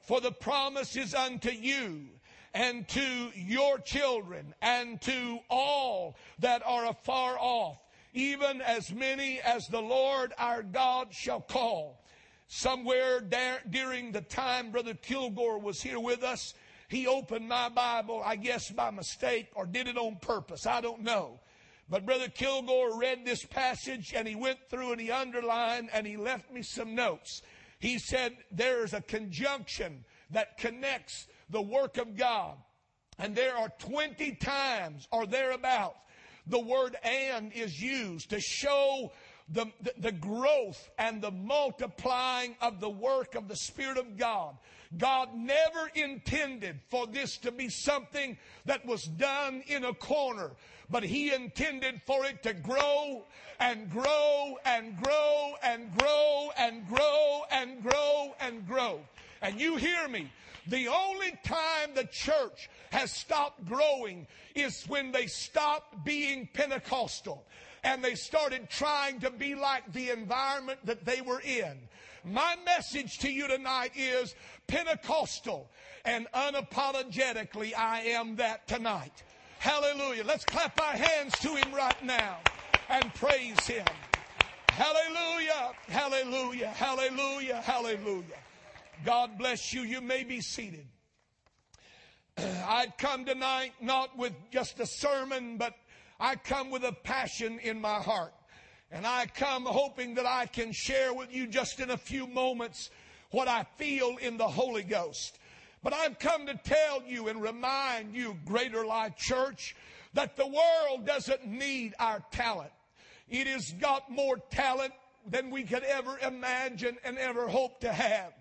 For 0.00 0.20
the 0.20 0.32
promise 0.32 0.96
is 0.96 1.14
unto 1.14 1.50
you 1.50 2.06
and 2.54 2.88
to 2.88 3.30
your 3.34 3.78
children 3.78 4.54
and 4.62 5.00
to 5.02 5.40
all 5.50 6.16
that 6.38 6.62
are 6.64 6.86
afar 6.86 7.36
off 7.38 7.78
even 8.14 8.62
as 8.62 8.92
many 8.92 9.40
as 9.40 9.66
the 9.66 9.82
Lord 9.82 10.32
our 10.38 10.62
God 10.62 11.12
shall 11.12 11.40
call. 11.40 12.00
Somewhere 12.46 13.20
there, 13.20 13.60
during 13.68 14.12
the 14.12 14.20
time 14.20 14.70
Brother 14.70 14.94
Kilgore 14.94 15.58
was 15.58 15.82
here 15.82 15.98
with 15.98 16.22
us, 16.22 16.54
he 16.88 17.06
opened 17.06 17.48
my 17.48 17.68
Bible, 17.68 18.22
I 18.24 18.36
guess 18.36 18.70
by 18.70 18.90
mistake 18.90 19.48
or 19.54 19.66
did 19.66 19.88
it 19.88 19.96
on 19.96 20.16
purpose. 20.16 20.66
I 20.66 20.80
don't 20.80 21.02
know. 21.02 21.40
But 21.88 22.06
Brother 22.06 22.28
Kilgore 22.28 22.98
read 22.98 23.24
this 23.24 23.44
passage 23.44 24.14
and 24.14 24.26
he 24.26 24.34
went 24.34 24.58
through 24.70 24.92
and 24.92 25.00
he 25.00 25.10
underlined 25.10 25.90
and 25.92 26.06
he 26.06 26.16
left 26.16 26.50
me 26.50 26.62
some 26.62 26.94
notes. 26.94 27.42
He 27.78 27.98
said 27.98 28.36
there 28.50 28.84
is 28.84 28.94
a 28.94 29.02
conjunction 29.02 30.04
that 30.30 30.56
connects 30.56 31.26
the 31.50 31.60
work 31.60 31.98
of 31.98 32.16
God. 32.16 32.56
And 33.18 33.36
there 33.36 33.56
are 33.56 33.68
20 33.78 34.34
times 34.36 35.06
or 35.12 35.26
thereabouts 35.26 35.98
the 36.46 36.58
word 36.58 36.96
and 37.02 37.52
is 37.52 37.80
used 37.80 38.30
to 38.30 38.40
show 38.40 39.12
the, 39.48 39.66
the, 39.82 39.92
the, 39.98 40.12
growth 40.12 40.90
and 40.98 41.20
the 41.20 41.30
multiplying 41.30 42.56
of 42.62 42.80
the 42.80 42.88
work 42.88 43.34
of 43.34 43.46
the 43.46 43.56
Spirit 43.56 43.98
of 43.98 44.16
God. 44.16 44.56
God 44.96 45.34
never 45.34 45.90
intended 45.94 46.80
for 46.88 47.06
this 47.06 47.36
to 47.38 47.52
be 47.52 47.68
something 47.68 48.38
that 48.64 48.86
was 48.86 49.04
done 49.04 49.62
in 49.66 49.84
a 49.84 49.92
corner, 49.92 50.52
but 50.88 51.02
He 51.02 51.32
intended 51.32 52.00
for 52.06 52.24
it 52.24 52.42
to 52.44 52.54
grow 52.54 53.24
and 53.60 53.90
grow 53.90 54.56
and 54.64 54.96
grow 55.02 55.54
and 55.62 55.94
grow 55.98 56.50
and 56.56 56.88
grow 56.88 57.42
and 57.50 57.82
grow 57.82 58.34
and 58.40 58.66
grow. 58.66 59.00
And 59.42 59.60
you 59.60 59.76
hear 59.76 60.08
me. 60.08 60.30
The 60.66 60.88
only 60.88 61.38
time 61.44 61.90
the 61.94 62.06
church 62.06 62.70
has 62.90 63.12
stopped 63.12 63.66
growing 63.66 64.26
is 64.54 64.84
when 64.84 65.12
they 65.12 65.26
stopped 65.26 66.02
being 66.06 66.48
Pentecostal 66.54 67.44
and 67.84 68.02
they 68.02 68.14
started 68.14 68.68
trying 68.70 69.20
to 69.20 69.30
be 69.30 69.54
like 69.54 69.92
the 69.92 70.10
environment 70.10 70.80
that 70.84 71.04
they 71.04 71.20
were 71.20 71.40
in. 71.40 71.78
My 72.24 72.56
message 72.64 73.18
to 73.18 73.30
you 73.30 73.46
tonight 73.46 73.92
is 73.94 74.34
Pentecostal 74.66 75.70
and 76.06 76.26
unapologetically 76.34 77.74
I 77.76 78.00
am 78.00 78.36
that 78.36 78.66
tonight. 78.66 79.22
Hallelujah. 79.58 80.24
Let's 80.24 80.44
clap 80.44 80.80
our 80.80 80.92
hands 80.92 81.38
to 81.40 81.54
him 81.54 81.74
right 81.74 82.02
now 82.02 82.38
and 82.88 83.12
praise 83.14 83.60
him. 83.66 83.86
Hallelujah. 84.70 85.72
Hallelujah. 85.86 86.68
Hallelujah. 86.68 87.60
Hallelujah. 87.62 88.38
God 89.04 89.38
bless 89.38 89.72
you. 89.72 89.82
You 89.82 90.00
may 90.00 90.24
be 90.24 90.40
seated. 90.40 90.86
I'd 92.38 92.96
come 92.98 93.24
tonight 93.24 93.72
not 93.80 94.16
with 94.16 94.32
just 94.50 94.80
a 94.80 94.86
sermon, 94.86 95.58
but 95.58 95.74
I 96.18 96.36
come 96.36 96.70
with 96.70 96.84
a 96.84 96.92
passion 96.92 97.58
in 97.60 97.80
my 97.80 98.00
heart. 98.00 98.32
And 98.90 99.06
I 99.06 99.26
come 99.26 99.64
hoping 99.64 100.14
that 100.14 100.26
I 100.26 100.46
can 100.46 100.72
share 100.72 101.12
with 101.12 101.34
you 101.34 101.46
just 101.46 101.80
in 101.80 101.90
a 101.90 101.96
few 101.96 102.26
moments 102.26 102.90
what 103.30 103.48
I 103.48 103.66
feel 103.76 104.16
in 104.18 104.36
the 104.36 104.46
Holy 104.46 104.84
Ghost. 104.84 105.38
But 105.82 105.92
I've 105.92 106.18
come 106.18 106.46
to 106.46 106.54
tell 106.54 107.02
you 107.04 107.28
and 107.28 107.42
remind 107.42 108.14
you, 108.14 108.36
Greater 108.44 108.86
Life 108.86 109.16
Church, 109.16 109.74
that 110.14 110.36
the 110.36 110.46
world 110.46 111.04
doesn't 111.04 111.44
need 111.44 111.94
our 111.98 112.22
talent. 112.30 112.70
It 113.28 113.46
has 113.48 113.72
got 113.72 114.10
more 114.10 114.38
talent 114.50 114.92
than 115.28 115.50
we 115.50 115.64
could 115.64 115.82
ever 115.82 116.18
imagine 116.18 116.96
and 117.04 117.18
ever 117.18 117.48
hope 117.48 117.80
to 117.80 117.92
have. 117.92 118.32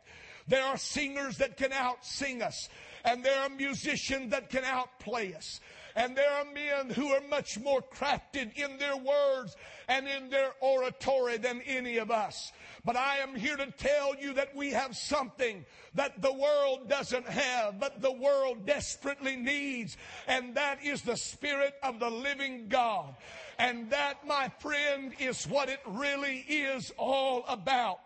There 0.48 0.64
are 0.64 0.78
singers 0.78 1.38
that 1.38 1.58
can 1.58 1.72
outsing 1.72 2.42
us, 2.42 2.70
and 3.04 3.24
there 3.24 3.40
are 3.42 3.50
musicians 3.50 4.32
that 4.32 4.50
can 4.50 4.64
outplay 4.64 5.34
us. 5.34 5.60
And 5.96 6.16
there 6.16 6.32
are 6.32 6.46
men 6.46 6.90
who 6.90 7.10
are 7.10 7.22
much 7.30 7.60
more 7.60 7.82
crafted 7.82 8.56
in 8.56 8.78
their 8.78 8.98
words 8.98 9.56
and 9.88 10.08
in 10.08 10.30
their 10.30 10.52
oratory 10.60 11.38
than 11.38 11.62
any 11.62 11.98
of 11.98 12.10
us. 12.10 12.52
But 12.86 12.98
I 12.98 13.18
am 13.18 13.36
here 13.36 13.56
to 13.56 13.72
tell 13.72 14.16
you 14.16 14.34
that 14.34 14.56
we 14.56 14.72
have 14.72 14.96
something 14.98 15.66
that 15.94 16.22
the 16.22 16.34
world 16.34 16.90
doesn't 16.90 17.28
have, 17.28 17.80
but 17.80 18.02
the 18.02 18.12
world 18.12 18.66
desperately 18.66 19.36
needs. 19.36 19.98
And 20.28 20.56
that 20.56 20.84
is 20.84 21.02
the 21.02 21.16
Spirit 21.16 21.76
of 21.84 22.00
the 22.00 22.10
living 22.10 22.68
God. 22.68 23.16
And 23.60 23.90
that, 23.92 24.26
my 24.26 24.50
friend, 24.60 25.14
is 25.20 25.46
what 25.46 25.70
it 25.70 25.80
really 25.86 26.40
is 26.40 26.92
all 26.98 27.46
about. 27.48 28.00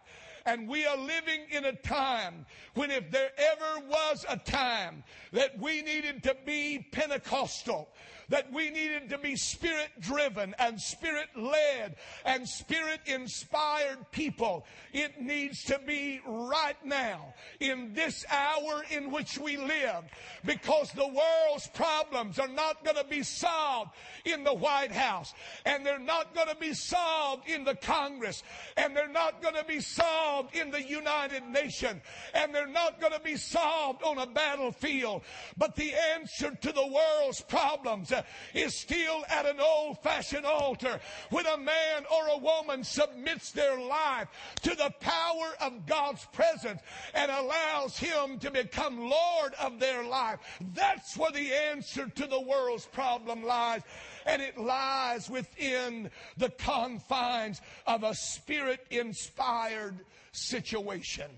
And 0.48 0.66
we 0.66 0.86
are 0.86 0.98
living 0.98 1.42
in 1.52 1.66
a 1.66 1.74
time 1.74 2.46
when 2.74 2.90
if 2.90 3.12
there 3.12 3.32
ever 3.38 3.86
was 3.86 4.26
a 4.30 4.38
time 4.38 5.04
that 5.34 5.60
we 5.60 5.82
needed 5.82 6.24
to 6.24 6.38
be 6.46 6.88
Pentecostal, 6.94 7.90
that 8.30 8.52
we 8.52 8.70
needed 8.70 9.10
to 9.10 9.18
be 9.18 9.36
spirit 9.36 9.90
driven 10.00 10.54
and 10.60 10.80
spirit 10.80 11.28
led 11.36 11.96
and 12.26 12.48
spirit 12.48 13.00
inspired 13.06 14.00
people. 14.12 14.66
It 14.94 15.22
needs 15.22 15.64
to 15.66 15.80
be 15.86 16.20
right 16.26 16.78
now 16.84 17.34
in 17.60 17.94
this 17.94 18.26
hour 18.30 18.84
in 18.92 19.12
which 19.12 19.38
we 19.38 19.58
live 19.58 20.04
because 20.46 20.92
the 20.92 21.08
world's 21.08 21.68
problems 21.68 22.40
are 22.40 22.48
not 22.48 22.84
going 22.84 22.98
to 22.98 23.06
be 23.06 23.24
solved 23.24 23.92
in 24.26 24.44
the 24.44 24.54
White 24.54 24.92
House 24.92 25.34
and 25.66 25.86
they're 25.86 26.00
not 26.00 26.34
going 26.36 26.50
to 26.50 26.56
be 26.56 26.74
solved 26.74 27.48
in 27.50 27.64
the 27.64 27.76
Congress 27.76 28.44
and 28.76 28.96
they're 28.96 29.08
not 29.08 29.42
going 29.42 29.56
to 29.56 29.66
be 29.66 29.80
solved 29.80 30.56
in 30.56 30.72
the 30.72 30.84
United 30.84 31.44
Nations 31.44 32.02
and 32.34 32.54
they're 32.54 32.68
not 32.68 33.00
going 33.00 33.14
to 33.14 33.20
be 33.20 33.38
solved 33.38 34.04
on 34.04 34.18
a 34.18 34.28
battlefield. 34.28 35.22
But 35.58 35.76
the 35.76 35.94
answer 36.16 36.52
to 36.62 36.72
the 36.72 36.88
world's 36.88 37.42
problems 37.42 38.10
is 38.54 38.76
still 38.76 39.24
at 39.30 39.46
an 39.46 39.60
old 39.60 40.02
fashioned 40.04 40.46
altar 40.46 41.00
when 41.30 41.46
a 41.46 41.58
man 41.58 42.06
or 42.12 42.28
a 42.30 42.38
woman 42.38 42.84
submits 42.84 43.52
their 43.52 43.80
life 43.80 44.28
to 44.62 44.70
the 44.76 44.94
power 45.00 45.54
of 45.62 45.86
God's 45.86 46.26
presence 46.34 46.82
and 47.14 47.32
allows 47.32 47.98
Him 47.98 48.40
to 48.40 48.52
become 48.52 49.00
Lord 49.00 49.54
of 49.62 49.80
their 49.80 50.04
life. 50.04 50.40
That's 50.74 51.18
where 51.18 51.32
the 51.32 51.54
answer 51.54 52.08
to 52.08 52.28
the 52.28 52.42
world's 52.42 52.86
problem 52.86 53.44
lies. 53.44 53.82
And 54.26 54.42
it 54.42 54.58
lies 54.58 55.30
within 55.30 56.10
the 56.38 56.50
confines 56.50 57.62
of 57.86 58.04
a 58.04 58.14
spirit 58.14 58.86
inspired 58.90 60.00
situation. 60.32 61.32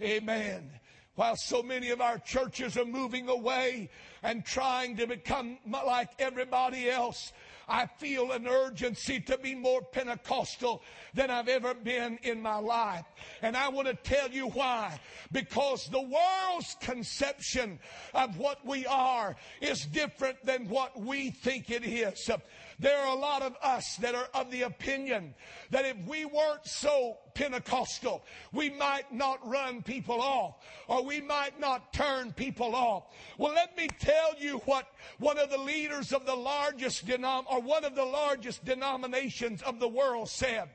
Amen. 0.00 0.70
While 1.14 1.36
so 1.36 1.62
many 1.62 1.90
of 1.90 2.00
our 2.00 2.18
churches 2.18 2.78
are 2.78 2.86
moving 2.86 3.28
away 3.28 3.90
and 4.22 4.44
trying 4.44 4.96
to 4.96 5.06
become 5.06 5.58
like 5.66 6.10
everybody 6.18 6.88
else, 6.88 7.32
I 7.68 7.86
feel 7.86 8.32
an 8.32 8.46
urgency 8.48 9.20
to 9.20 9.38
be 9.38 9.54
more 9.54 9.82
Pentecostal 9.82 10.82
than 11.14 11.30
I've 11.30 11.48
ever 11.48 11.74
been 11.74 12.18
in 12.22 12.40
my 12.40 12.56
life. 12.56 13.04
And 13.40 13.56
I 13.56 13.68
want 13.68 13.88
to 13.88 13.94
tell 13.94 14.30
you 14.30 14.48
why. 14.48 14.98
Because 15.32 15.86
the 15.88 16.00
world's 16.00 16.76
conception 16.80 17.78
of 18.14 18.36
what 18.38 18.64
we 18.66 18.86
are 18.86 19.36
is 19.60 19.86
different 19.86 20.44
than 20.44 20.68
what 20.68 20.98
we 20.98 21.30
think 21.30 21.70
it 21.70 21.84
is. 21.84 22.30
There 22.78 22.98
are 22.98 23.16
a 23.16 23.18
lot 23.18 23.42
of 23.42 23.56
us 23.62 23.96
that 23.96 24.14
are 24.14 24.28
of 24.34 24.50
the 24.50 24.62
opinion 24.62 25.34
that 25.70 25.84
if 25.84 25.96
we 26.06 26.24
weren't 26.24 26.66
so 26.66 27.18
Pentecostal, 27.34 28.22
we 28.52 28.70
might 28.70 29.12
not 29.12 29.46
run 29.46 29.82
people 29.82 30.20
off 30.20 30.56
or 30.88 31.04
we 31.04 31.20
might 31.20 31.58
not 31.58 31.92
turn 31.92 32.32
people 32.32 32.74
off. 32.74 33.04
Well, 33.38 33.54
let 33.54 33.76
me 33.76 33.88
tell 33.98 34.34
you 34.38 34.58
what 34.64 34.86
one 35.18 35.38
of 35.38 35.50
the 35.50 35.58
leaders 35.58 36.12
of 36.12 36.26
the 36.26 36.34
largest 36.34 37.06
denom 37.06 37.44
or 37.50 37.60
one 37.60 37.84
of 37.84 37.94
the 37.94 38.04
largest 38.04 38.64
denominations 38.64 39.62
of 39.62 39.80
the 39.80 39.88
world 39.88 40.28
said. 40.28 40.68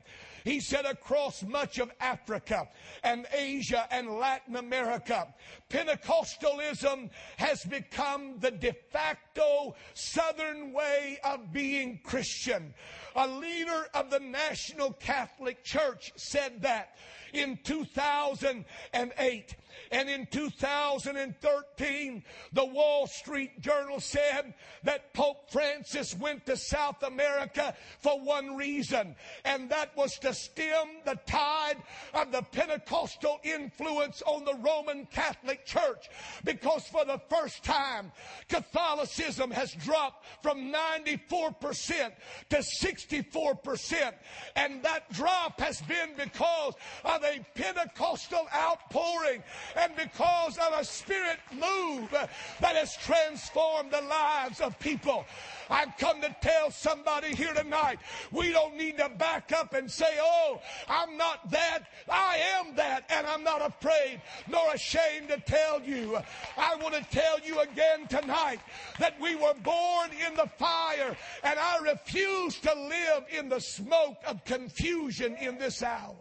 He 0.44 0.60
said 0.60 0.86
across 0.86 1.42
much 1.42 1.78
of 1.78 1.90
Africa 2.00 2.68
and 3.02 3.26
Asia 3.32 3.86
and 3.90 4.18
Latin 4.18 4.56
America, 4.56 5.32
Pentecostalism 5.68 7.10
has 7.36 7.64
become 7.64 8.38
the 8.38 8.50
de 8.50 8.72
facto 8.72 9.74
Southern 9.94 10.72
way 10.72 11.18
of 11.24 11.52
being 11.52 12.00
Christian. 12.04 12.74
A 13.16 13.26
leader 13.26 13.86
of 13.94 14.10
the 14.10 14.20
National 14.20 14.92
Catholic 14.92 15.64
Church 15.64 16.12
said 16.16 16.62
that 16.62 16.96
in 17.32 17.58
2008. 17.64 19.56
And 19.90 20.10
in 20.10 20.26
2013, 20.26 22.24
the 22.52 22.64
Wall 22.64 23.06
Street 23.06 23.60
Journal 23.60 24.00
said 24.00 24.54
that 24.82 25.14
Pope 25.14 25.50
Francis 25.50 26.14
went 26.16 26.46
to 26.46 26.56
South 26.56 27.02
America 27.02 27.74
for 28.00 28.20
one 28.20 28.56
reason, 28.56 29.14
and 29.44 29.70
that 29.70 29.96
was 29.96 30.18
to 30.18 30.34
stem 30.34 30.88
the 31.04 31.18
tide 31.26 31.76
of 32.12 32.32
the 32.32 32.42
Pentecostal 32.42 33.38
influence 33.44 34.22
on 34.26 34.44
the 34.44 34.54
Roman 34.56 35.06
Catholic 35.06 35.64
Church. 35.64 36.08
Because 36.44 36.84
for 36.88 37.04
the 37.04 37.20
first 37.30 37.62
time, 37.64 38.12
Catholicism 38.48 39.50
has 39.50 39.72
dropped 39.74 40.26
from 40.42 40.72
94% 40.72 42.12
to 42.50 42.56
64%. 42.56 44.12
And 44.56 44.82
that 44.82 45.10
drop 45.12 45.60
has 45.60 45.80
been 45.82 46.10
because 46.16 46.74
of 47.04 47.17
a 47.24 47.44
Pentecostal 47.54 48.46
outpouring 48.54 49.42
and 49.76 49.94
because 49.96 50.58
of 50.58 50.78
a 50.78 50.84
spirit 50.84 51.38
move 51.52 52.10
that 52.10 52.76
has 52.76 52.96
transformed 52.96 53.90
the 53.90 54.00
lives 54.02 54.60
of 54.60 54.78
people. 54.78 55.24
I've 55.70 55.96
come 55.98 56.20
to 56.22 56.34
tell 56.40 56.70
somebody 56.70 57.34
here 57.34 57.52
tonight 57.52 57.98
we 58.32 58.52
don't 58.52 58.76
need 58.76 58.98
to 58.98 59.08
back 59.10 59.52
up 59.52 59.74
and 59.74 59.90
say, 59.90 60.18
Oh, 60.18 60.60
I'm 60.88 61.16
not 61.16 61.50
that. 61.50 61.80
I 62.08 62.38
am 62.58 62.74
that. 62.76 63.04
And 63.10 63.26
I'm 63.26 63.44
not 63.44 63.60
afraid 63.66 64.20
nor 64.48 64.72
ashamed 64.72 65.28
to 65.28 65.40
tell 65.40 65.82
you. 65.82 66.18
I 66.56 66.76
want 66.76 66.94
to 66.94 67.04
tell 67.10 67.38
you 67.40 67.60
again 67.60 68.06
tonight 68.08 68.60
that 68.98 69.20
we 69.20 69.34
were 69.34 69.54
born 69.62 70.10
in 70.26 70.34
the 70.34 70.48
fire 70.58 71.16
and 71.42 71.58
I 71.58 71.78
refuse 71.78 72.58
to 72.60 72.74
live 72.74 73.24
in 73.36 73.48
the 73.48 73.60
smoke 73.60 74.18
of 74.26 74.44
confusion 74.44 75.36
in 75.36 75.58
this 75.58 75.82
hour. 75.82 76.16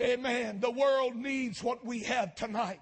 Amen. 0.00 0.60
The 0.60 0.70
world 0.70 1.14
needs 1.16 1.62
what 1.62 1.84
we 1.84 2.00
have 2.00 2.34
tonight. 2.34 2.80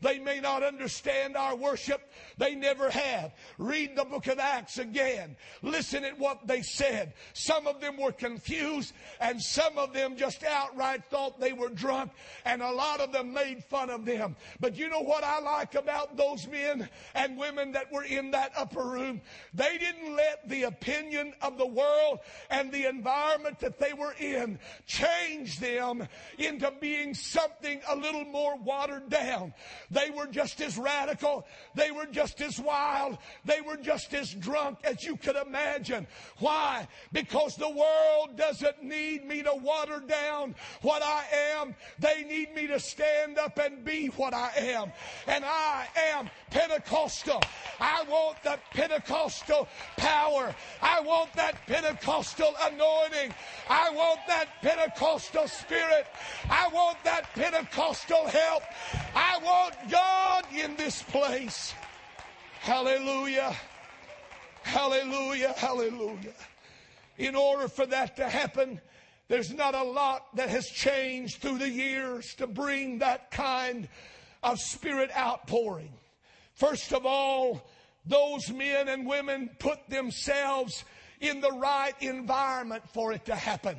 They 0.00 0.18
may 0.18 0.38
not 0.38 0.62
understand 0.62 1.36
our 1.36 1.56
worship. 1.56 2.00
They 2.36 2.54
never 2.54 2.88
have. 2.88 3.32
Read 3.58 3.96
the 3.96 4.04
book 4.04 4.28
of 4.28 4.38
Acts 4.38 4.78
again. 4.78 5.36
Listen 5.62 6.04
at 6.04 6.18
what 6.18 6.46
they 6.46 6.62
said. 6.62 7.14
Some 7.32 7.66
of 7.66 7.80
them 7.80 7.96
were 7.96 8.12
confused 8.12 8.92
and 9.20 9.42
some 9.42 9.76
of 9.76 9.92
them 9.92 10.16
just 10.16 10.44
outright 10.44 11.04
thought 11.10 11.40
they 11.40 11.52
were 11.52 11.68
drunk 11.68 12.12
and 12.44 12.62
a 12.62 12.70
lot 12.70 13.00
of 13.00 13.12
them 13.12 13.32
made 13.32 13.64
fun 13.64 13.90
of 13.90 14.04
them. 14.04 14.36
But 14.60 14.76
you 14.76 14.88
know 14.88 15.00
what 15.00 15.24
I 15.24 15.40
like 15.40 15.74
about 15.74 16.16
those 16.16 16.46
men 16.46 16.88
and 17.14 17.36
women 17.36 17.72
that 17.72 17.90
were 17.92 18.04
in 18.04 18.30
that 18.30 18.52
upper 18.56 18.84
room? 18.84 19.20
They 19.52 19.78
didn't 19.78 20.14
let 20.14 20.48
the 20.48 20.64
opinion 20.64 21.34
of 21.42 21.58
the 21.58 21.66
world 21.66 22.20
and 22.50 22.70
the 22.70 22.88
environment 22.88 23.58
that 23.60 23.80
they 23.80 23.92
were 23.92 24.14
in 24.20 24.60
change 24.86 25.58
them 25.58 26.06
into 26.38 26.72
being 26.80 27.14
something 27.14 27.80
a 27.88 27.96
little 27.96 28.24
more 28.24 28.56
watered 28.56 29.08
down. 29.08 29.54
They 29.90 30.10
were 30.10 30.26
just 30.26 30.60
as 30.60 30.76
radical. 30.76 31.46
They 31.74 31.90
were 31.90 32.06
just 32.06 32.40
as 32.40 32.60
wild. 32.60 33.18
They 33.44 33.60
were 33.60 33.76
just 33.76 34.12
as 34.14 34.32
drunk 34.34 34.78
as 34.84 35.02
you 35.04 35.16
could 35.16 35.36
imagine. 35.36 36.06
Why? 36.38 36.86
Because 37.12 37.56
the 37.56 37.70
world 37.70 38.36
doesn't 38.36 38.82
need 38.82 39.26
me 39.26 39.42
to 39.42 39.54
water 39.54 40.00
down 40.06 40.54
what 40.82 41.02
I 41.02 41.24
am. 41.56 41.74
They 41.98 42.24
need 42.24 42.54
me 42.54 42.66
to 42.66 42.78
stand 42.80 43.38
up 43.38 43.58
and 43.58 43.84
be 43.84 44.08
what 44.08 44.34
I 44.34 44.50
am. 44.56 44.92
And 45.26 45.44
I 45.44 45.88
am 46.12 46.28
Pentecostal. 46.50 47.40
I 47.80 48.04
want 48.04 48.42
that 48.42 48.60
Pentecostal 48.72 49.68
power. 49.96 50.54
I 50.82 51.00
want 51.00 51.32
that 51.34 51.66
Pentecostal 51.66 52.54
anointing. 52.70 53.34
I 53.68 53.90
want 53.90 54.20
that 54.28 54.48
Pentecostal 54.62 55.48
spirit. 55.48 56.06
I 56.50 56.68
want 56.68 56.98
that 57.04 57.32
Pentecostal 57.34 58.26
help. 58.26 58.62
I 59.14 59.38
want 59.42 59.74
God 59.90 60.44
in 60.54 60.76
this 60.76 61.02
place. 61.02 61.74
Hallelujah. 62.60 63.54
Hallelujah. 64.62 65.54
Hallelujah. 65.56 66.34
In 67.16 67.34
order 67.34 67.68
for 67.68 67.86
that 67.86 68.16
to 68.16 68.28
happen, 68.28 68.80
there's 69.28 69.52
not 69.52 69.74
a 69.74 69.82
lot 69.82 70.34
that 70.36 70.48
has 70.48 70.66
changed 70.66 71.40
through 71.40 71.58
the 71.58 71.68
years 71.68 72.34
to 72.36 72.46
bring 72.46 72.98
that 72.98 73.30
kind 73.30 73.88
of 74.42 74.58
spirit 74.58 75.10
outpouring. 75.16 75.92
First 76.54 76.92
of 76.92 77.04
all, 77.04 77.68
those 78.06 78.50
men 78.50 78.88
and 78.88 79.06
women 79.06 79.50
put 79.58 79.88
themselves 79.88 80.84
in 81.20 81.40
the 81.40 81.52
right 81.52 81.94
environment 82.00 82.82
for 82.92 83.12
it 83.12 83.26
to 83.26 83.34
happen. 83.34 83.76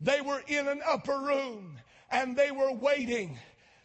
They 0.00 0.20
were 0.20 0.42
in 0.46 0.68
an 0.68 0.80
upper 0.86 1.18
room 1.18 1.78
and 2.10 2.36
they 2.36 2.50
were 2.50 2.72
waiting 2.72 3.38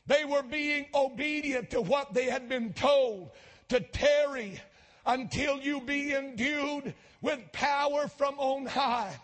they 0.07 0.25
were 0.25 0.43
being 0.43 0.87
obedient 0.93 1.69
to 1.71 1.81
what 1.81 2.13
they 2.13 2.25
had 2.25 2.49
been 2.49 2.73
told 2.73 3.31
to 3.69 3.79
tarry 3.79 4.59
until 5.05 5.59
you 5.59 5.81
be 5.81 6.13
endued 6.13 6.93
with 7.21 7.39
power 7.51 8.07
from 8.07 8.39
on 8.39 8.65
high. 8.65 9.15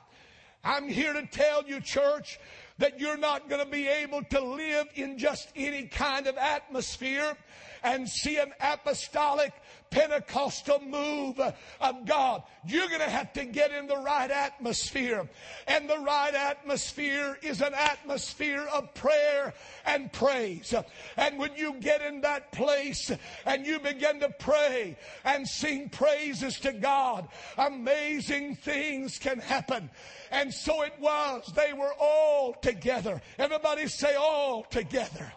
I'm 0.64 0.88
here 0.88 1.14
to 1.14 1.26
tell 1.26 1.64
you, 1.68 1.82
church, 1.82 2.40
that 2.78 3.00
you're 3.00 3.18
not 3.18 3.50
going 3.50 3.64
to 3.64 3.70
be 3.70 3.88
able 3.88 4.24
to 4.24 4.42
live 4.42 4.88
in 4.96 5.18
just 5.18 5.50
any 5.56 5.84
kind 5.84 6.26
of 6.28 6.38
atmosphere 6.38 7.36
and 7.84 8.10
see 8.10 8.38
an 8.38 8.54
apostolic 8.62 9.54
Pentecostal 9.94 10.82
move 10.82 11.40
of 11.40 12.06
God. 12.06 12.42
You're 12.66 12.88
going 12.88 13.02
to 13.02 13.10
have 13.10 13.32
to 13.34 13.46
get 13.46 13.72
in 13.72 13.86
the 13.86 13.98
right 13.98 14.32
atmosphere. 14.32 15.30
And 15.68 15.88
the 15.88 16.00
right 16.00 16.34
atmosphere 16.34 17.38
is 17.44 17.62
an 17.62 17.76
atmosphere 17.76 18.66
of 18.74 18.92
prayer 18.96 19.54
and 19.86 20.12
praise. 20.12 20.74
And 21.16 21.38
when 21.38 21.56
you 21.56 21.76
get 21.80 22.02
in 22.02 22.22
that 22.22 22.52
place 22.52 23.12
and 23.46 23.68
you 23.68 23.80
begin 23.80 24.20
to 24.22 24.30
pray 24.30 24.98
and 25.26 25.48
sing 25.48 25.90
praises 25.90 26.60
to 26.62 26.74
God, 26.74 27.28
amazing 27.60 28.56
things 28.56 29.20
can 29.20 29.38
happen. 29.38 29.92
And 30.32 30.52
so 30.52 30.82
it 30.82 30.94
was. 31.00 31.52
They 31.56 31.74
were 31.74 31.94
all 32.00 32.54
together. 32.54 33.22
Everybody 33.38 33.88
say 33.88 34.16
all 34.16 34.64
together. 34.64 35.32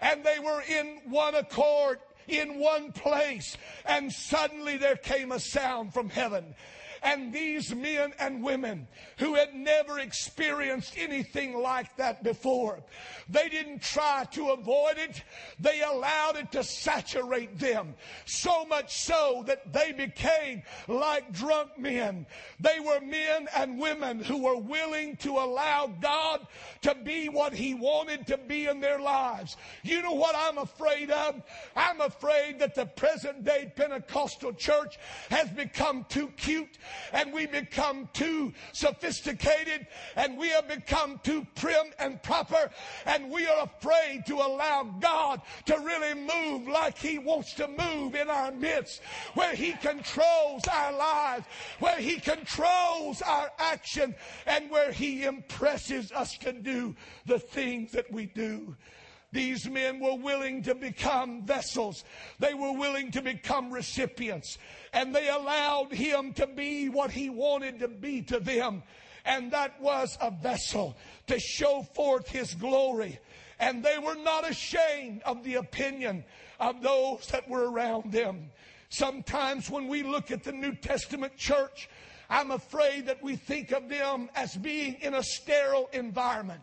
And 0.00 0.24
they 0.24 0.38
were 0.38 0.62
in 0.62 0.98
one 1.10 1.34
accord 1.34 1.98
in 2.28 2.58
one 2.58 2.92
place. 2.92 3.56
And 3.84 4.12
suddenly 4.12 4.76
there 4.76 4.96
came 4.96 5.32
a 5.32 5.40
sound 5.40 5.92
from 5.92 6.08
heaven. 6.08 6.54
And 7.02 7.32
these 7.32 7.74
men 7.74 8.12
and 8.20 8.44
women 8.44 8.86
who 9.18 9.34
had 9.34 9.54
never 9.54 9.98
experienced 9.98 10.94
anything 10.96 11.58
like 11.58 11.96
that 11.96 12.22
before, 12.22 12.82
they 13.28 13.48
didn't 13.48 13.82
try 13.82 14.24
to 14.32 14.50
avoid 14.50 14.98
it. 14.98 15.22
They 15.58 15.82
allowed 15.82 16.36
it 16.36 16.52
to 16.52 16.62
saturate 16.62 17.58
them. 17.58 17.94
So 18.24 18.64
much 18.66 18.98
so 18.98 19.42
that 19.46 19.72
they 19.72 19.92
became 19.92 20.62
like 20.86 21.32
drunk 21.32 21.76
men. 21.76 22.26
They 22.60 22.78
were 22.78 23.00
men 23.00 23.48
and 23.56 23.80
women 23.80 24.20
who 24.20 24.38
were 24.38 24.58
willing 24.58 25.16
to 25.18 25.30
allow 25.38 25.88
God 26.00 26.46
to 26.82 26.94
be 26.94 27.28
what 27.28 27.52
He 27.52 27.74
wanted 27.74 28.28
to 28.28 28.38
be 28.38 28.66
in 28.66 28.80
their 28.80 29.00
lives. 29.00 29.56
You 29.82 30.02
know 30.02 30.14
what 30.14 30.36
I'm 30.36 30.58
afraid 30.58 31.10
of? 31.10 31.42
I'm 31.74 32.00
afraid 32.00 32.60
that 32.60 32.74
the 32.74 32.86
present 32.86 33.44
day 33.44 33.72
Pentecostal 33.74 34.52
church 34.52 34.98
has 35.30 35.48
become 35.50 36.06
too 36.08 36.28
cute 36.36 36.78
and 37.12 37.32
we 37.32 37.46
become 37.46 38.08
too 38.12 38.52
sophisticated 38.72 39.86
and 40.16 40.36
we 40.36 40.48
have 40.48 40.68
become 40.68 41.20
too 41.22 41.46
prim 41.54 41.86
and 41.98 42.22
proper 42.22 42.70
and 43.06 43.30
we 43.30 43.46
are 43.46 43.64
afraid 43.64 44.24
to 44.26 44.34
allow 44.34 44.84
God 45.00 45.40
to 45.66 45.76
really 45.78 46.14
move 46.14 46.68
like 46.68 46.98
He 46.98 47.18
wants 47.18 47.54
to 47.54 47.68
move 47.68 48.14
in 48.14 48.28
our 48.28 48.52
midst, 48.52 49.02
where 49.34 49.54
He 49.54 49.72
controls 49.72 50.64
our 50.70 50.92
lives, 50.92 51.46
where 51.78 51.98
He 51.98 52.18
controls 52.18 53.22
our 53.22 53.50
action, 53.58 54.14
and 54.46 54.70
where 54.70 54.92
He 54.92 55.24
impresses 55.24 56.12
us 56.12 56.36
to 56.38 56.52
do 56.52 56.94
the 57.26 57.38
things 57.38 57.92
that 57.92 58.10
we 58.10 58.26
do. 58.26 58.76
These 59.32 59.68
men 59.68 59.98
were 59.98 60.16
willing 60.16 60.62
to 60.64 60.74
become 60.74 61.42
vessels. 61.46 62.04
They 62.38 62.52
were 62.52 62.72
willing 62.72 63.10
to 63.12 63.22
become 63.22 63.72
recipients. 63.72 64.58
And 64.92 65.14
they 65.14 65.28
allowed 65.30 65.92
him 65.92 66.34
to 66.34 66.46
be 66.46 66.90
what 66.90 67.10
he 67.10 67.30
wanted 67.30 67.80
to 67.80 67.88
be 67.88 68.20
to 68.22 68.38
them. 68.38 68.82
And 69.24 69.50
that 69.52 69.80
was 69.80 70.18
a 70.20 70.30
vessel 70.30 70.96
to 71.28 71.38
show 71.38 71.82
forth 71.94 72.28
his 72.28 72.54
glory. 72.54 73.18
And 73.58 73.82
they 73.82 73.98
were 73.98 74.16
not 74.16 74.48
ashamed 74.48 75.22
of 75.22 75.42
the 75.44 75.54
opinion 75.54 76.24
of 76.60 76.82
those 76.82 77.26
that 77.28 77.48
were 77.48 77.70
around 77.70 78.12
them. 78.12 78.50
Sometimes 78.90 79.70
when 79.70 79.88
we 79.88 80.02
look 80.02 80.30
at 80.30 80.44
the 80.44 80.52
New 80.52 80.74
Testament 80.74 81.36
church, 81.38 81.88
I'm 82.28 82.50
afraid 82.50 83.06
that 83.06 83.22
we 83.22 83.36
think 83.36 83.72
of 83.72 83.88
them 83.88 84.28
as 84.34 84.56
being 84.56 84.94
in 85.00 85.14
a 85.14 85.22
sterile 85.22 85.88
environment 85.92 86.60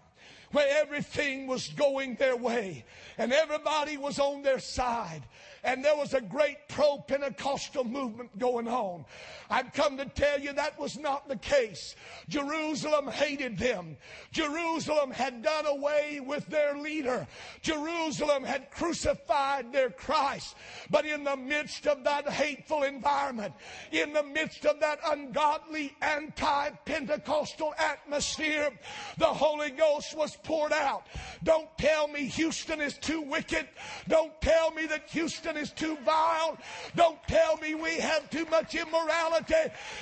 where 0.51 0.67
everything 0.81 1.47
was 1.47 1.67
going 1.69 2.15
their 2.15 2.35
way 2.35 2.85
and 3.17 3.31
everybody 3.31 3.97
was 3.97 4.19
on 4.19 4.41
their 4.41 4.59
side 4.59 5.21
and 5.63 5.83
there 5.83 5.95
was 5.95 6.13
a 6.13 6.21
great 6.21 6.57
pro 6.67 6.97
Pentecostal 6.99 7.83
movement 7.83 8.37
going 8.37 8.67
on. 8.67 9.05
I've 9.49 9.73
come 9.73 9.97
to 9.97 10.05
tell 10.05 10.39
you 10.39 10.53
that 10.53 10.79
was 10.79 10.97
not 10.97 11.27
the 11.27 11.35
case. 11.35 11.95
Jerusalem 12.27 13.07
hated 13.07 13.57
them. 13.57 13.97
Jerusalem 14.31 15.11
had 15.11 15.41
done 15.41 15.65
away 15.65 16.21
with 16.23 16.45
their 16.47 16.77
leader. 16.77 17.27
Jerusalem 17.61 18.43
had 18.43 18.71
crucified 18.71 19.73
their 19.73 19.89
Christ. 19.89 20.55
But 20.89 21.05
in 21.05 21.23
the 21.23 21.35
midst 21.35 21.87
of 21.87 22.03
that 22.03 22.29
hateful 22.29 22.83
environment, 22.83 23.53
in 23.91 24.13
the 24.13 24.23
midst 24.23 24.65
of 24.65 24.79
that 24.79 24.99
ungodly 25.05 25.95
anti 26.01 26.69
Pentecostal 26.85 27.73
atmosphere, 27.77 28.71
the 29.17 29.25
Holy 29.25 29.71
Ghost 29.71 30.15
was 30.15 30.35
poured 30.37 30.73
out. 30.73 31.07
Don't 31.43 31.69
tell 31.77 32.07
me 32.07 32.25
Houston 32.25 32.81
is 32.81 32.97
too 32.97 33.21
wicked. 33.21 33.67
Don't 34.07 34.39
tell 34.41 34.71
me 34.71 34.85
that 34.87 35.09
Houston 35.09 35.48
is 35.57 35.71
too 35.71 35.97
vile. 36.05 36.57
Don't 36.95 37.17
tell 37.27 37.57
me 37.57 37.75
we 37.75 37.95
have 37.95 38.29
too 38.29 38.45
much 38.45 38.75
immorality. 38.75 39.53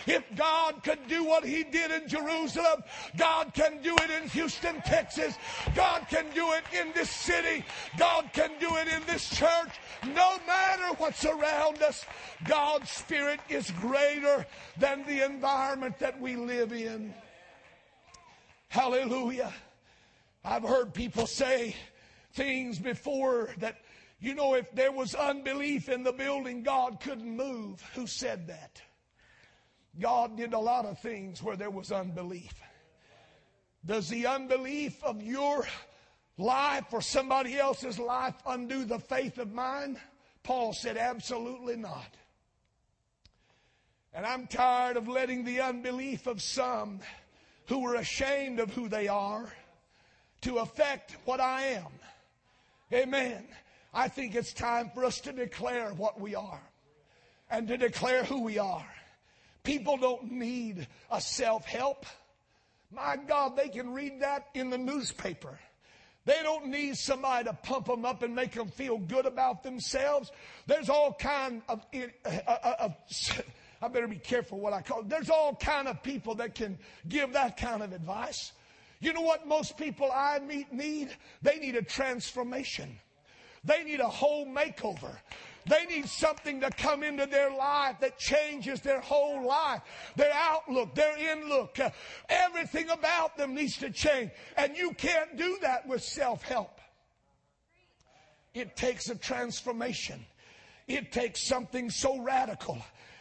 If 0.06 0.24
God 0.36 0.84
could 0.84 1.08
do 1.08 1.24
what 1.24 1.46
He 1.46 1.64
did 1.64 1.92
in 1.92 2.08
Jerusalem, 2.08 2.84
God 3.18 3.54
can 3.54 3.82
do 3.82 3.96
it 3.96 4.10
in 4.10 4.30
Houston, 4.30 4.82
Texas. 4.82 5.36
God 5.76 6.06
can 6.10 6.26
do 6.34 6.54
it 6.54 6.64
in 6.80 6.92
this 6.94 7.10
city. 7.10 7.66
God 7.98 8.30
can 8.34 8.52
do 8.60 8.76
it 8.78 8.88
in 8.88 9.02
this 9.06 9.30
church. 9.30 9.72
No 10.06 10.38
matter 10.46 10.94
what's 10.98 11.26
around 11.26 11.82
us, 11.82 12.06
God's 12.46 12.90
Spirit 12.90 13.40
is 13.50 13.72
greater 13.72 14.46
than 14.78 15.06
the 15.06 15.26
environment 15.26 16.00
that 16.00 16.20
we 16.20 16.36
live 16.36 16.72
in. 16.74 17.14
Hallelujah. 18.70 19.54
I've 20.44 20.64
heard 20.64 20.94
people 20.94 21.28
say 21.28 21.76
things 22.34 22.80
before 22.80 23.50
that, 23.58 23.78
you 24.20 24.34
know, 24.34 24.56
if 24.56 24.72
there 24.74 24.92
was 24.92 25.14
unbelief 25.14 25.90
in 25.90 26.04
the 26.04 26.12
building, 26.12 26.64
God 26.64 27.00
couldn't 27.00 27.36
move. 27.36 27.82
Who 27.94 28.08
said 28.08 28.48
that? 28.48 28.82
God 30.00 30.38
did 30.38 30.54
a 30.54 30.60
lot 30.60 30.86
of 30.86 31.00
things 31.00 31.42
where 31.42 31.56
there 31.56 31.70
was 31.70 31.92
unbelief. 31.92 32.54
Does 33.86 34.10
the 34.10 34.26
unbelief 34.28 35.04
of 35.04 35.22
your 35.22 35.68
life 36.38 36.86
or 36.92 37.02
somebody 37.02 37.58
else's 37.58 38.00
life 38.00 38.36
undo 38.46 38.86
the 38.86 39.00
faith 39.00 39.38
of 39.38 39.54
mine? 39.54 40.00
Paul 40.44 40.74
said, 40.74 40.98
absolutely 40.98 41.76
not. 41.76 42.16
And 44.14 44.26
I'm 44.26 44.48
tired 44.48 44.98
of 44.98 45.08
letting 45.08 45.44
the 45.44 45.62
unbelief 45.62 46.26
of 46.26 46.42
some 46.42 47.02
who 47.68 47.86
are 47.86 47.96
ashamed 47.96 48.60
of 48.60 48.74
who 48.74 48.90
they 48.90 49.08
are 49.08 49.52
to 50.42 50.58
affect 50.58 51.18
what 51.26 51.40
I 51.40 51.64
am. 51.64 51.92
Amen. 52.92 53.46
I 53.94 54.08
think 54.08 54.36
it's 54.36 54.54
time 54.54 54.92
for 54.94 55.06
us 55.06 55.20
to 55.22 55.32
declare 55.32 55.90
what 55.94 56.20
we 56.20 56.36
are 56.36 56.62
and 57.50 57.68
to 57.68 57.78
declare 57.78 58.24
who 58.24 58.44
we 58.44 58.60
are. 58.60 58.86
People 59.64 59.98
don't 59.98 60.32
need 60.32 60.88
a 61.12 61.20
self 61.20 61.66
help. 61.66 62.06
My 62.92 63.18
God, 63.18 63.58
they 63.58 63.70
can 63.70 63.94
read 63.94 64.22
that 64.22 64.48
in 64.54 64.70
the 64.70 64.78
newspaper. 64.78 65.60
They 66.26 66.42
don't 66.44 66.68
need 66.68 66.98
somebody 66.98 67.46
to 67.46 67.54
pump 67.54 67.86
them 67.86 68.04
up 68.04 68.22
and 68.22 68.36
make 68.36 68.52
them 68.52 68.68
feel 68.68 68.98
good 68.98 69.26
about 69.26 69.64
themselves. 69.64 70.32
There's 70.66 70.90
all 70.90 71.14
kind 71.14 71.62
of, 71.70 71.86
uh, 71.96 72.30
uh, 72.46 72.76
of 72.80 72.96
I 73.82 73.88
better 73.88 74.08
be 74.08 74.18
careful 74.18 74.60
what 74.60 74.74
I 74.74 74.82
call 74.82 75.02
it. 75.02 75.10
There's 75.10 75.30
all 75.30 75.56
kind 75.56 75.88
of 75.88 76.04
people 76.04 76.36
that 76.36 76.56
can 76.56 76.78
give 77.08 77.34
that 77.34 77.58
kind 77.58 77.82
of 77.82 77.94
advice. 77.94 78.52
You 79.00 79.14
know 79.14 79.22
what 79.22 79.48
most 79.48 79.78
people 79.78 80.12
I 80.12 80.40
meet 80.40 80.74
need? 80.74 81.16
They 81.42 81.60
need 81.60 81.76
a 81.76 81.82
transformation. 81.82 82.98
They 83.64 83.84
need 83.84 84.00
a 84.00 84.08
whole 84.08 84.46
makeover. 84.46 85.18
They 85.68 85.86
need 85.86 86.08
something 86.08 86.62
to 86.62 86.70
come 86.70 87.04
into 87.04 87.26
their 87.26 87.52
life 87.52 88.00
that 88.00 88.18
changes 88.18 88.80
their 88.82 89.02
whole 89.02 89.46
life, 89.46 89.82
their 90.16 90.32
outlook, 90.34 90.96
their 90.96 91.18
inlook. 91.18 91.78
Uh, 91.80 91.90
everything 92.30 92.90
about 92.90 93.36
them 93.36 93.54
needs 93.54 93.78
to 93.78 93.90
change. 93.90 94.32
And 94.56 94.78
you 94.78 94.94
can't 94.94 95.36
do 95.36 95.58
that 95.62 95.86
with 95.88 96.04
self 96.04 96.42
help. 96.44 96.80
It 98.54 98.76
takes 98.76 99.10
a 99.10 99.16
transformation. 99.16 100.26
It 100.88 101.12
takes 101.12 101.46
something 101.46 101.90
so 101.90 102.20
radical 102.20 102.78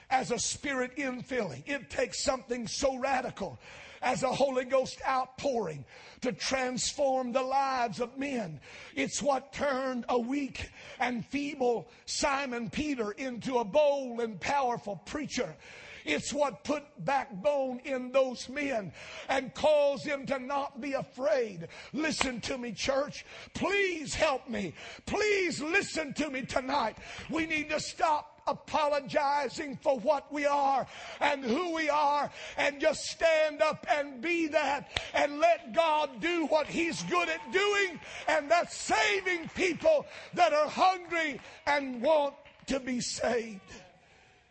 as 0.08 0.30
a 0.30 0.38
spirit 0.38 0.96
infilling. 0.96 1.64
It 1.66 1.90
takes 1.90 2.22
something 2.22 2.68
so 2.68 2.96
radical 2.96 3.58
as 4.06 4.22
a 4.22 4.32
Holy 4.32 4.64
Ghost 4.64 5.02
outpouring 5.04 5.84
to 6.20 6.30
transform 6.30 7.32
the 7.32 7.42
lives 7.42 8.00
of 8.00 8.16
men. 8.16 8.60
It's 8.94 9.20
what 9.20 9.52
turned 9.52 10.04
a 10.08 10.16
weak 10.16 10.70
and 11.00 11.26
feeble 11.26 11.88
Simon 12.04 12.70
Peter 12.70 13.10
into 13.10 13.58
a 13.58 13.64
bold 13.64 14.20
and 14.20 14.40
powerful 14.40 14.94
preacher. 15.06 15.56
It's 16.04 16.32
what 16.32 16.62
put 16.62 16.84
backbone 17.04 17.80
in 17.84 18.12
those 18.12 18.48
men 18.48 18.92
and 19.28 19.52
caused 19.54 20.06
them 20.06 20.24
to 20.26 20.38
not 20.38 20.80
be 20.80 20.92
afraid. 20.92 21.66
Listen 21.92 22.40
to 22.42 22.56
me, 22.56 22.70
church. 22.70 23.26
Please 23.54 24.14
help 24.14 24.48
me. 24.48 24.72
Please 25.06 25.60
listen 25.60 26.14
to 26.14 26.30
me 26.30 26.42
tonight. 26.42 26.96
We 27.28 27.44
need 27.46 27.70
to 27.70 27.80
stop 27.80 28.35
apologizing 28.46 29.76
for 29.82 29.98
what 29.98 30.32
we 30.32 30.46
are 30.46 30.86
and 31.20 31.44
who 31.44 31.74
we 31.74 31.88
are 31.88 32.30
and 32.56 32.80
just 32.80 33.04
stand 33.04 33.62
up 33.62 33.86
and 33.90 34.20
be 34.20 34.46
that 34.48 34.88
and 35.14 35.38
let 35.38 35.72
God 35.72 36.20
do 36.20 36.46
what 36.46 36.66
He's 36.66 37.02
good 37.04 37.28
at 37.28 37.52
doing, 37.52 38.00
and 38.28 38.50
that's 38.50 38.76
saving 38.76 39.48
people 39.54 40.06
that 40.34 40.52
are 40.52 40.68
hungry 40.68 41.40
and 41.66 42.02
want 42.02 42.34
to 42.66 42.80
be 42.80 43.00
saved. 43.00 43.60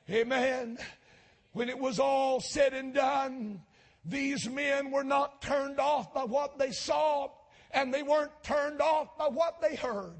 Amen. 0.10 0.77
When 1.53 1.69
it 1.69 1.79
was 1.79 1.99
all 1.99 2.39
said 2.41 2.73
and 2.73 2.93
done, 2.93 3.62
these 4.03 4.47
men 4.49 4.91
were 4.91 5.03
not 5.03 5.41
turned 5.41 5.79
off 5.79 6.13
by 6.13 6.23
what 6.23 6.60
they 6.60 6.71
saw, 6.71 7.29
and 7.71 7.93
they 7.93 8.03
weren't 8.03 8.31
turned 8.43 8.81
off 8.81 9.17
by 9.17 9.27
what 9.27 9.62
they 9.62 9.75
heard. 9.75 10.15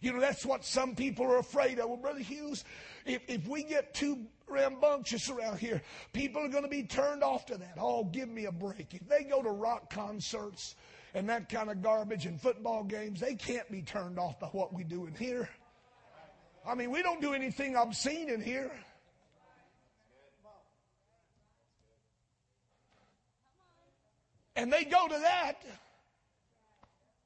You 0.00 0.12
know, 0.12 0.20
that's 0.20 0.44
what 0.44 0.64
some 0.64 0.94
people 0.94 1.24
are 1.24 1.38
afraid 1.38 1.78
of. 1.78 1.88
Well, 1.88 1.96
Brother 1.96 2.20
Hughes, 2.20 2.64
if, 3.04 3.22
if 3.28 3.46
we 3.46 3.62
get 3.62 3.94
too 3.94 4.26
rambunctious 4.48 5.30
around 5.30 5.58
here, 5.58 5.82
people 6.12 6.42
are 6.42 6.48
going 6.48 6.64
to 6.64 6.70
be 6.70 6.84
turned 6.84 7.22
off 7.22 7.46
to 7.46 7.58
that. 7.58 7.76
Oh, 7.78 8.04
give 8.04 8.28
me 8.28 8.46
a 8.46 8.52
break. 8.52 8.94
If 8.94 9.08
they 9.08 9.24
go 9.24 9.42
to 9.42 9.50
rock 9.50 9.90
concerts 9.90 10.74
and 11.14 11.28
that 11.28 11.48
kind 11.48 11.70
of 11.70 11.82
garbage 11.82 12.26
and 12.26 12.40
football 12.40 12.84
games, 12.84 13.20
they 13.20 13.34
can't 13.34 13.70
be 13.70 13.82
turned 13.82 14.18
off 14.18 14.40
by 14.40 14.48
what 14.48 14.72
we 14.72 14.84
do 14.84 15.06
in 15.06 15.14
here. 15.14 15.48
I 16.66 16.74
mean, 16.74 16.90
we 16.90 17.02
don't 17.02 17.20
do 17.20 17.34
anything 17.34 17.76
obscene 17.76 18.30
in 18.30 18.40
here. 18.40 18.70
And 24.56 24.72
they 24.72 24.84
go 24.84 25.08
to 25.08 25.18
that. 25.18 25.56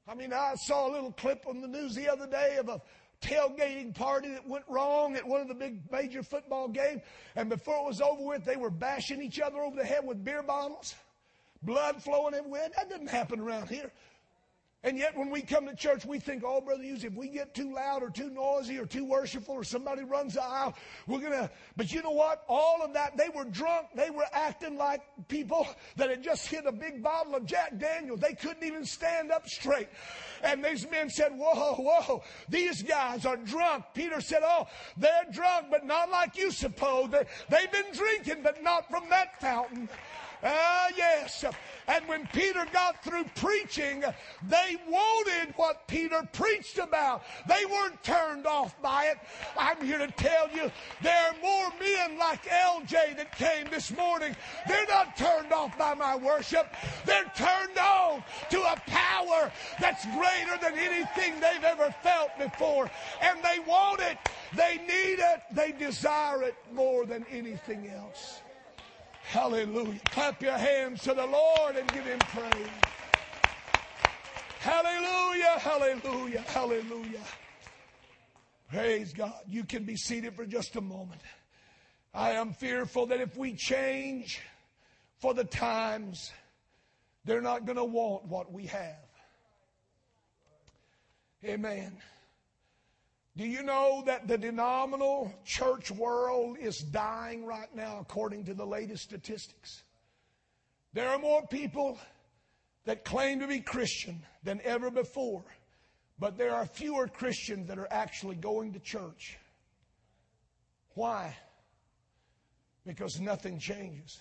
I 0.08 0.14
mean, 0.14 0.32
I 0.32 0.54
saw 0.54 0.88
a 0.88 0.90
little 0.90 1.12
clip 1.12 1.44
on 1.46 1.60
the 1.60 1.68
news 1.68 1.94
the 1.94 2.08
other 2.08 2.26
day 2.26 2.56
of 2.58 2.68
a 2.68 2.80
tailgating 3.20 3.94
party 3.94 4.28
that 4.30 4.46
went 4.46 4.64
wrong 4.68 5.16
at 5.16 5.26
one 5.26 5.40
of 5.40 5.48
the 5.48 5.54
big 5.54 5.80
major 5.90 6.22
football 6.22 6.68
games. 6.68 7.02
And 7.36 7.48
before 7.48 7.76
it 7.78 7.86
was 7.86 8.00
over 8.00 8.22
with, 8.22 8.44
they 8.44 8.56
were 8.56 8.70
bashing 8.70 9.22
each 9.22 9.40
other 9.40 9.58
over 9.58 9.76
the 9.76 9.84
head 9.84 10.04
with 10.04 10.24
beer 10.24 10.42
bottles, 10.42 10.94
blood 11.62 12.02
flowing 12.02 12.34
everywhere. 12.34 12.68
That 12.76 12.88
doesn't 12.88 13.10
happen 13.10 13.40
around 13.40 13.68
here. 13.68 13.92
And 14.84 14.96
yet, 14.96 15.18
when 15.18 15.28
we 15.28 15.42
come 15.42 15.66
to 15.66 15.74
church, 15.74 16.06
we 16.06 16.20
think, 16.20 16.44
oh, 16.46 16.60
Brother 16.60 16.84
Hughes, 16.84 17.02
if 17.02 17.12
we 17.14 17.26
get 17.28 17.52
too 17.52 17.74
loud 17.74 18.00
or 18.00 18.10
too 18.10 18.30
noisy 18.30 18.78
or 18.78 18.86
too 18.86 19.04
worshipful 19.04 19.56
or 19.56 19.64
somebody 19.64 20.04
runs 20.04 20.34
the 20.34 20.42
aisle, 20.42 20.72
we're 21.08 21.18
going 21.18 21.32
to. 21.32 21.50
But 21.76 21.92
you 21.92 22.00
know 22.00 22.12
what? 22.12 22.44
All 22.48 22.80
of 22.84 22.92
that, 22.92 23.16
they 23.16 23.28
were 23.34 23.44
drunk. 23.44 23.88
They 23.96 24.10
were 24.10 24.26
acting 24.32 24.76
like 24.76 25.02
people 25.26 25.66
that 25.96 26.10
had 26.10 26.22
just 26.22 26.46
hit 26.46 26.64
a 26.64 26.70
big 26.70 27.02
bottle 27.02 27.34
of 27.34 27.44
Jack 27.44 27.76
Daniels. 27.76 28.20
They 28.20 28.34
couldn't 28.34 28.62
even 28.62 28.84
stand 28.84 29.32
up 29.32 29.48
straight. 29.48 29.88
And 30.44 30.64
these 30.64 30.88
men 30.88 31.10
said, 31.10 31.32
whoa, 31.34 31.74
whoa, 31.74 32.22
these 32.48 32.80
guys 32.82 33.26
are 33.26 33.36
drunk. 33.36 33.84
Peter 33.94 34.20
said, 34.20 34.42
oh, 34.44 34.68
they're 34.96 35.26
drunk, 35.32 35.66
but 35.72 35.86
not 35.86 36.08
like 36.08 36.36
you 36.36 36.52
suppose. 36.52 37.10
They, 37.10 37.24
they've 37.48 37.72
been 37.72 37.92
drinking, 37.92 38.44
but 38.44 38.62
not 38.62 38.88
from 38.88 39.08
that 39.10 39.40
fountain. 39.40 39.88
Ah, 40.42 40.88
yes. 40.96 41.44
And 41.88 42.06
when 42.06 42.26
Peter 42.28 42.66
got 42.72 43.02
through 43.02 43.24
preaching, 43.34 44.04
they 44.46 44.76
wanted 44.88 45.54
what 45.56 45.88
Peter 45.88 46.22
preached 46.32 46.78
about. 46.78 47.24
They 47.48 47.64
weren't 47.64 48.02
turned 48.02 48.46
off 48.46 48.80
by 48.82 49.06
it. 49.06 49.18
I'm 49.58 49.84
here 49.84 49.98
to 49.98 50.08
tell 50.08 50.50
you 50.50 50.70
there 51.00 51.28
are 51.28 51.34
more 51.42 51.72
men 51.80 52.18
like 52.18 52.44
LJ 52.44 53.16
that 53.16 53.32
came 53.36 53.68
this 53.70 53.96
morning. 53.96 54.36
They're 54.68 54.86
not 54.86 55.16
turned 55.16 55.52
off 55.52 55.76
by 55.78 55.94
my 55.94 56.14
worship. 56.14 56.74
They're 57.06 57.30
turned 57.34 57.78
on 57.78 58.22
to 58.50 58.60
a 58.60 58.76
power 58.86 59.50
that's 59.80 60.04
greater 60.06 60.58
than 60.60 60.78
anything 60.78 61.40
they've 61.40 61.64
ever 61.64 61.94
felt 62.02 62.30
before. 62.38 62.90
And 63.22 63.38
they 63.42 63.58
want 63.60 64.00
it. 64.00 64.18
They 64.54 64.76
need 64.76 65.20
it. 65.20 65.42
They 65.52 65.72
desire 65.72 66.42
it 66.42 66.54
more 66.72 67.06
than 67.06 67.24
anything 67.30 67.88
else. 67.88 68.42
Hallelujah. 69.28 70.00
Clap 70.06 70.42
your 70.42 70.56
hands 70.56 71.02
to 71.02 71.12
the 71.12 71.26
Lord 71.26 71.76
and 71.76 71.86
give 71.92 72.06
him 72.06 72.18
praise. 72.18 72.70
Hallelujah, 74.60 75.58
hallelujah, 75.58 76.40
hallelujah. 76.48 77.24
Praise 78.70 79.12
God. 79.12 79.34
You 79.46 79.64
can 79.64 79.84
be 79.84 79.96
seated 79.96 80.34
for 80.34 80.46
just 80.46 80.76
a 80.76 80.80
moment. 80.80 81.20
I 82.14 82.32
am 82.32 82.54
fearful 82.54 83.04
that 83.06 83.20
if 83.20 83.36
we 83.36 83.54
change 83.54 84.40
for 85.18 85.34
the 85.34 85.44
times, 85.44 86.32
they're 87.26 87.42
not 87.42 87.66
going 87.66 87.76
to 87.76 87.84
want 87.84 88.24
what 88.24 88.50
we 88.50 88.64
have. 88.64 88.96
Amen. 91.44 91.98
Do 93.38 93.46
you 93.46 93.62
know 93.62 94.02
that 94.04 94.26
the 94.26 94.36
denominational 94.36 95.32
church 95.44 95.92
world 95.92 96.58
is 96.60 96.78
dying 96.78 97.46
right 97.46 97.72
now 97.72 97.98
according 98.00 98.44
to 98.46 98.54
the 98.54 98.66
latest 98.66 99.04
statistics? 99.04 99.84
There 100.92 101.08
are 101.08 101.20
more 101.20 101.46
people 101.46 102.00
that 102.84 103.04
claim 103.04 103.38
to 103.38 103.46
be 103.46 103.60
Christian 103.60 104.24
than 104.42 104.60
ever 104.64 104.90
before, 104.90 105.44
but 106.18 106.36
there 106.36 106.52
are 106.52 106.66
fewer 106.66 107.06
Christians 107.06 107.68
that 107.68 107.78
are 107.78 107.86
actually 107.92 108.34
going 108.34 108.72
to 108.72 108.80
church. 108.80 109.38
Why? 110.94 111.36
Because 112.84 113.20
nothing 113.20 113.60
changes. 113.60 114.20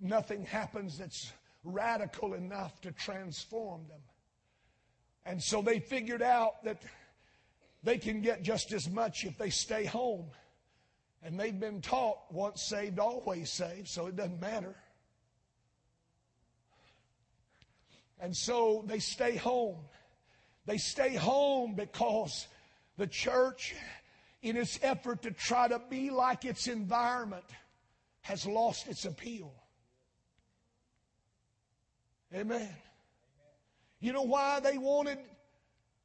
Nothing 0.00 0.44
happens 0.44 0.98
that's 0.98 1.32
radical 1.64 2.34
enough 2.34 2.80
to 2.82 2.92
transform 2.92 3.88
them. 3.88 4.02
And 5.24 5.42
so 5.42 5.62
they 5.62 5.80
figured 5.80 6.22
out 6.22 6.62
that 6.62 6.80
they 7.86 7.98
can 7.98 8.20
get 8.20 8.42
just 8.42 8.72
as 8.72 8.90
much 8.90 9.24
if 9.24 9.38
they 9.38 9.48
stay 9.48 9.84
home. 9.84 10.26
And 11.22 11.38
they've 11.38 11.58
been 11.58 11.80
taught 11.80 12.18
once 12.32 12.60
saved, 12.60 12.98
always 12.98 13.48
saved, 13.48 13.86
so 13.86 14.08
it 14.08 14.16
doesn't 14.16 14.40
matter. 14.40 14.74
And 18.18 18.36
so 18.36 18.84
they 18.88 18.98
stay 18.98 19.36
home. 19.36 19.76
They 20.66 20.78
stay 20.78 21.14
home 21.14 21.76
because 21.76 22.48
the 22.96 23.06
church, 23.06 23.72
in 24.42 24.56
its 24.56 24.80
effort 24.82 25.22
to 25.22 25.30
try 25.30 25.68
to 25.68 25.80
be 25.88 26.10
like 26.10 26.44
its 26.44 26.66
environment, 26.66 27.44
has 28.22 28.46
lost 28.46 28.88
its 28.88 29.04
appeal. 29.04 29.54
Amen. 32.34 32.68
You 34.00 34.12
know 34.12 34.22
why 34.22 34.58
they 34.58 34.76
wanted 34.76 35.18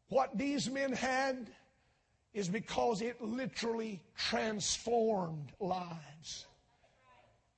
what 0.09 0.37
these 0.37 0.69
men 0.69 0.93
had? 0.93 1.49
Is 2.33 2.47
because 2.47 3.01
it 3.01 3.21
literally 3.21 4.01
transformed 4.15 5.51
lives. 5.59 6.45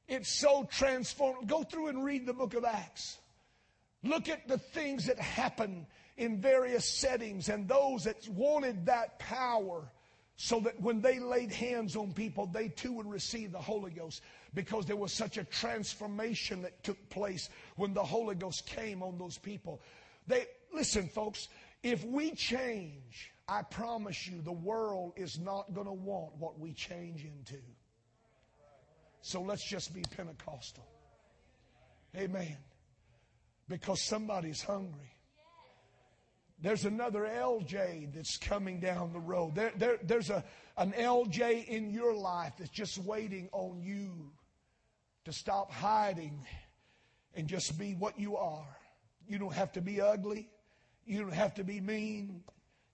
It's 0.08 0.30
so 0.30 0.68
transformed. 0.70 1.48
Go 1.48 1.64
through 1.64 1.88
and 1.88 2.04
read 2.04 2.26
the 2.26 2.34
book 2.34 2.54
of 2.56 2.66
Acts. 2.66 3.18
Look 4.04 4.30
at 4.30 4.48
the 4.48 4.58
things 4.58 5.06
that 5.06 5.20
happen 5.20 5.86
in 6.18 6.42
various 6.42 6.86
settings 6.86 7.50
and 7.50 7.68
those 7.68 8.04
that 8.04 8.28
wanted 8.30 8.86
that 8.86 9.18
power 9.20 9.90
so 10.36 10.60
that 10.60 10.80
when 10.82 11.02
they 11.02 11.20
laid 11.20 11.52
hands 11.52 11.96
on 11.96 12.12
people, 12.12 12.48
they 12.48 12.68
too 12.68 12.92
would 12.94 13.10
receive 13.10 13.52
the 13.52 13.60
Holy 13.60 13.92
Ghost 13.92 14.22
because 14.54 14.86
there 14.86 14.96
was 14.96 15.14
such 15.14 15.38
a 15.38 15.44
transformation 15.46 16.62
that 16.64 16.84
took 16.84 17.10
place 17.10 17.50
when 17.76 17.94
the 17.94 18.04
Holy 18.04 18.36
Ghost 18.36 18.66
came 18.66 19.02
on 19.02 19.18
those 19.18 19.38
people. 19.38 19.82
They, 20.28 20.46
listen, 20.74 21.08
folks, 21.08 21.48
if 21.82 22.04
we 22.06 22.32
change, 22.32 23.33
I 23.48 23.62
promise 23.62 24.28
you, 24.28 24.42
the 24.42 24.52
world 24.52 25.14
is 25.18 25.40
not 25.40 25.74
going 25.74 25.88
to 25.88 25.94
want 25.94 26.36
what 26.38 26.60
we 26.60 26.74
change 26.74 27.26
into. 27.26 27.62
So 29.22 29.42
let's 29.42 29.68
just 29.68 29.94
be 29.94 30.04
Pentecostal. 30.16 30.86
Amen. 32.16 32.58
Because 33.68 34.02
somebody's 34.02 34.62
hungry. 34.62 35.14
There's 36.62 36.86
another 36.86 37.22
LJ 37.22 38.14
that's 38.14 38.38
coming 38.38 38.80
down 38.80 39.12
the 39.12 39.20
road. 39.20 39.56
There, 39.56 39.74
there, 39.76 39.98
there's 40.02 40.30
a, 40.30 40.44
an 40.78 40.94
LJ 40.94 41.68
in 41.68 41.90
your 41.90 42.14
life 42.14 42.54
that's 42.58 42.72
just 42.72 42.98
waiting 43.00 43.50
on 43.52 43.82
you 43.82 44.32
to 45.26 45.34
stop 45.34 45.72
hiding 45.72 46.40
and 47.36 47.48
just 47.48 47.78
be 47.78 47.96
what 47.96 48.18
you 48.18 48.38
are. 48.38 48.78
You 49.28 49.40
don't 49.40 49.54
have 49.54 49.74
to 49.74 49.82
be 49.82 50.00
ugly. 50.00 50.50
You 51.06 51.22
don't 51.22 51.34
have 51.34 51.56
to 51.56 51.64
be 51.64 51.82
mean. 51.82 52.44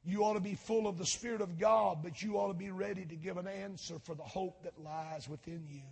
You 0.05 0.23
ought 0.23 0.33
to 0.33 0.39
be 0.39 0.55
full 0.55 0.87
of 0.87 0.97
the 0.97 1.05
Spirit 1.05 1.41
of 1.41 1.59
God, 1.59 1.99
but 2.01 2.21
you 2.21 2.37
ought 2.37 2.47
to 2.47 2.53
be 2.53 2.71
ready 2.71 3.05
to 3.05 3.15
give 3.15 3.37
an 3.37 3.47
answer 3.47 3.99
for 3.99 4.15
the 4.15 4.23
hope 4.23 4.63
that 4.63 4.81
lies 4.81 5.27
within 5.27 5.65
you. 5.69 5.83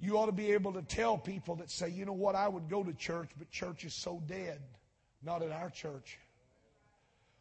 You 0.00 0.18
ought 0.18 0.26
to 0.26 0.32
be 0.32 0.52
able 0.52 0.72
to 0.72 0.82
tell 0.82 1.16
people 1.16 1.56
that 1.56 1.70
say, 1.70 1.88
you 1.88 2.04
know 2.04 2.12
what, 2.12 2.34
I 2.34 2.48
would 2.48 2.68
go 2.68 2.82
to 2.82 2.92
church, 2.92 3.30
but 3.38 3.50
church 3.50 3.84
is 3.84 3.94
so 3.94 4.22
dead. 4.26 4.60
Not 5.22 5.42
at 5.42 5.50
our 5.52 5.70
church. 5.70 6.18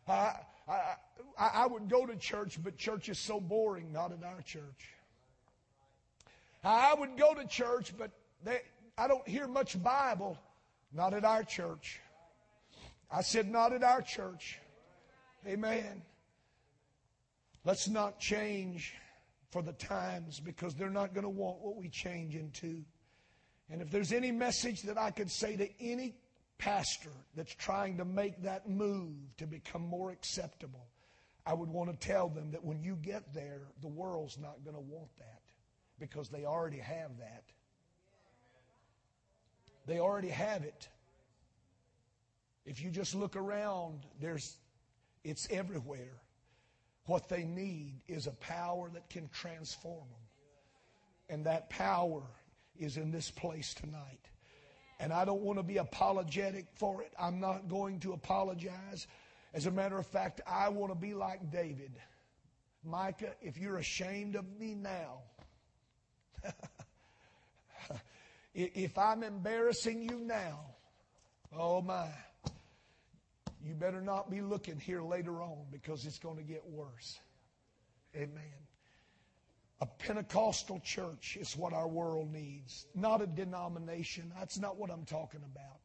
I, 0.07 0.35
I, 0.67 0.95
I 1.37 1.67
would 1.67 1.89
go 1.89 2.05
to 2.05 2.15
church, 2.15 2.59
but 2.61 2.77
church 2.77 3.09
is 3.09 3.19
so 3.19 3.39
boring. 3.39 3.91
Not 3.91 4.11
at 4.11 4.23
our 4.23 4.41
church. 4.41 4.89
I 6.63 6.93
would 6.93 7.17
go 7.17 7.33
to 7.33 7.45
church, 7.45 7.93
but 7.97 8.11
they, 8.43 8.61
I 8.97 9.07
don't 9.07 9.27
hear 9.27 9.47
much 9.47 9.81
Bible. 9.81 10.37
Not 10.93 11.13
at 11.13 11.25
our 11.25 11.43
church. 11.43 11.99
I 13.11 13.21
said, 13.21 13.49
not 13.49 13.73
at 13.73 13.83
our 13.83 14.01
church. 14.01 14.59
Amen. 15.47 16.01
Let's 17.65 17.87
not 17.87 18.19
change 18.19 18.93
for 19.51 19.61
the 19.61 19.73
times 19.73 20.39
because 20.39 20.73
they're 20.73 20.89
not 20.89 21.13
going 21.13 21.23
to 21.23 21.29
want 21.29 21.59
what 21.59 21.75
we 21.77 21.89
change 21.89 22.35
into. 22.35 22.83
And 23.69 23.81
if 23.81 23.91
there's 23.91 24.11
any 24.11 24.31
message 24.31 24.81
that 24.83 24.97
I 24.97 25.11
could 25.11 25.31
say 25.31 25.55
to 25.55 25.69
any 25.81 26.15
pastor 26.57 27.11
that's 27.35 27.53
trying 27.55 27.97
to 27.97 28.05
make 28.05 28.41
that 28.43 28.69
move 28.69 29.15
to 29.37 29.45
become 29.45 29.81
more 29.81 30.11
acceptable, 30.11 30.87
I 31.45 31.53
would 31.53 31.69
want 31.69 31.91
to 31.91 32.07
tell 32.07 32.29
them 32.29 32.51
that 32.51 32.63
when 32.63 32.81
you 32.81 32.95
get 32.95 33.33
there, 33.33 33.61
the 33.81 33.87
world's 33.87 34.37
not 34.39 34.63
going 34.63 34.75
to 34.75 34.81
want 34.81 35.09
that 35.17 35.41
because 35.99 36.29
they 36.29 36.45
already 36.45 36.79
have 36.79 37.17
that. 37.19 37.43
They 39.85 39.99
already 39.99 40.29
have 40.29 40.63
it. 40.63 40.87
If 42.65 42.81
you 42.81 42.89
just 42.89 43.13
look 43.13 43.35
around, 43.35 44.05
there's 44.21 44.57
it's 45.23 45.47
everywhere. 45.49 46.21
What 47.05 47.29
they 47.29 47.43
need 47.43 48.01
is 48.07 48.27
a 48.27 48.31
power 48.31 48.89
that 48.93 49.09
can 49.09 49.29
transform 49.29 50.07
them. 50.09 50.19
And 51.29 51.45
that 51.45 51.69
power 51.69 52.23
is 52.77 52.97
in 52.97 53.11
this 53.11 53.29
place 53.31 53.73
tonight. 53.73 54.29
And 54.99 55.11
I 55.11 55.25
don't 55.25 55.41
want 55.41 55.59
to 55.59 55.63
be 55.63 55.77
apologetic 55.77 56.67
for 56.75 57.01
it. 57.01 57.11
I'm 57.19 57.39
not 57.39 57.67
going 57.67 57.99
to 58.01 58.13
apologize. 58.13 59.07
As 59.53 59.65
a 59.65 59.71
matter 59.71 59.97
of 59.97 60.07
fact, 60.07 60.41
I 60.47 60.69
want 60.69 60.91
to 60.93 60.97
be 60.97 61.13
like 61.13 61.51
David. 61.51 61.91
Micah, 62.83 63.33
if 63.41 63.57
you're 63.57 63.77
ashamed 63.77 64.35
of 64.35 64.45
me 64.59 64.75
now, 64.75 65.19
if 68.53 68.97
I'm 68.97 69.23
embarrassing 69.23 70.03
you 70.03 70.19
now, 70.19 70.59
oh 71.55 71.81
my 71.81 72.07
you 73.63 73.73
better 73.73 74.01
not 74.01 74.29
be 74.29 74.41
looking 74.41 74.77
here 74.77 75.01
later 75.01 75.41
on 75.41 75.65
because 75.71 76.05
it's 76.05 76.19
going 76.19 76.37
to 76.37 76.43
get 76.43 76.65
worse. 76.69 77.19
Amen. 78.15 78.43
A 79.81 79.85
Pentecostal 79.85 80.79
church 80.81 81.37
is 81.39 81.57
what 81.57 81.73
our 81.73 81.87
world 81.87 82.31
needs, 82.31 82.85
not 82.93 83.21
a 83.21 83.27
denomination. 83.27 84.31
That's 84.37 84.57
not 84.59 84.77
what 84.77 84.91
I'm 84.91 85.05
talking 85.05 85.41
about. 85.43 85.79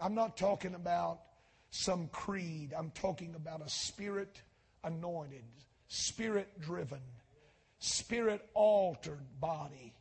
I'm 0.00 0.14
not 0.14 0.36
talking 0.36 0.74
about 0.74 1.20
some 1.70 2.08
creed. 2.08 2.72
I'm 2.76 2.90
talking 2.90 3.34
about 3.34 3.64
a 3.64 3.68
spirit 3.68 4.40
anointed, 4.82 5.44
spirit 5.88 6.60
driven, 6.60 7.02
spirit 7.78 8.44
altered 8.54 9.20
body. 9.40 9.94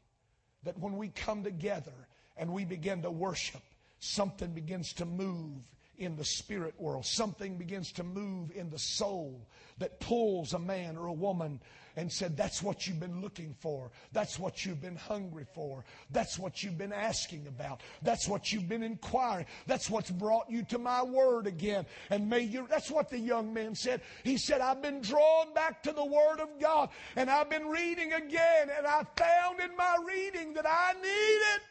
That 0.63 0.77
when 0.79 0.97
we 0.97 1.09
come 1.09 1.43
together 1.43 1.93
and 2.37 2.53
we 2.53 2.65
begin 2.65 3.01
to 3.03 3.11
worship, 3.11 3.61
something 3.99 4.53
begins 4.53 4.93
to 4.93 5.05
move 5.05 5.63
in 5.99 6.15
the 6.15 6.25
spirit 6.25 6.73
world. 6.79 7.05
Something 7.05 7.57
begins 7.57 7.91
to 7.93 8.03
move 8.03 8.51
in 8.55 8.69
the 8.69 8.79
soul 8.79 9.47
that 9.79 9.99
pulls 9.99 10.53
a 10.53 10.59
man 10.59 10.97
or 10.97 11.07
a 11.07 11.13
woman 11.13 11.59
and 11.95 12.11
said, 12.11 12.37
That's 12.37 12.63
what 12.63 12.87
you've 12.87 12.99
been 12.99 13.21
looking 13.21 13.55
for. 13.59 13.91
That's 14.13 14.39
what 14.39 14.65
you've 14.65 14.81
been 14.81 14.95
hungry 14.95 15.45
for. 15.53 15.83
That's 16.11 16.39
what 16.39 16.63
you've 16.63 16.77
been 16.77 16.93
asking 16.93 17.47
about. 17.47 17.81
That's 18.01 18.27
what 18.27 18.51
you've 18.51 18.69
been 18.69 18.83
inquiring. 18.83 19.45
That's 19.67 19.89
what's 19.89 20.09
brought 20.09 20.49
you 20.49 20.63
to 20.63 20.77
my 20.77 21.03
word 21.03 21.45
again. 21.45 21.85
And 22.09 22.29
may 22.29 22.41
you, 22.41 22.67
that's 22.69 22.89
what 22.89 23.09
the 23.09 23.19
young 23.19 23.53
man 23.53 23.75
said. 23.75 24.01
He 24.23 24.37
said, 24.37 24.61
I've 24.61 24.81
been 24.81 25.01
drawn 25.01 25.53
back 25.53 25.83
to 25.83 25.91
the 25.91 26.05
word 26.05 26.39
of 26.39 26.49
God 26.59 26.89
and 27.15 27.29
I've 27.29 27.49
been 27.49 27.67
reading 27.67 28.13
again 28.13 28.69
and 28.75 28.87
I 28.87 29.03
found 29.17 29.59
in 29.59 29.75
my 29.75 29.97
reading 30.07 30.53
that 30.53 30.65
I 30.67 30.93
need 30.93 31.41
it. 31.55 31.61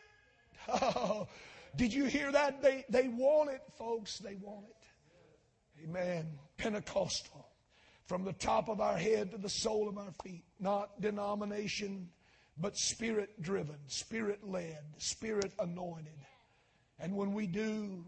Oh, 0.70 1.26
did 1.78 1.94
you 1.94 2.06
hear 2.06 2.32
that? 2.32 2.60
They, 2.60 2.84
they 2.90 3.06
want 3.06 3.50
it, 3.50 3.62
folks. 3.78 4.18
They 4.18 4.34
want 4.34 4.66
it. 4.66 5.84
Amen. 5.84 6.26
Pentecostal. 6.56 7.46
From 8.06 8.24
the 8.24 8.32
top 8.32 8.68
of 8.68 8.80
our 8.80 8.96
head 8.96 9.30
to 9.30 9.38
the 9.38 9.48
sole 9.48 9.88
of 9.88 9.96
our 9.96 10.12
feet. 10.24 10.44
Not 10.58 11.00
denomination, 11.00 12.08
but 12.58 12.76
spirit 12.76 13.40
driven, 13.40 13.76
spirit 13.86 14.40
led, 14.42 14.80
spirit 14.96 15.52
anointed. 15.60 16.18
And 16.98 17.14
when 17.14 17.32
we 17.32 17.46
do, 17.46 18.04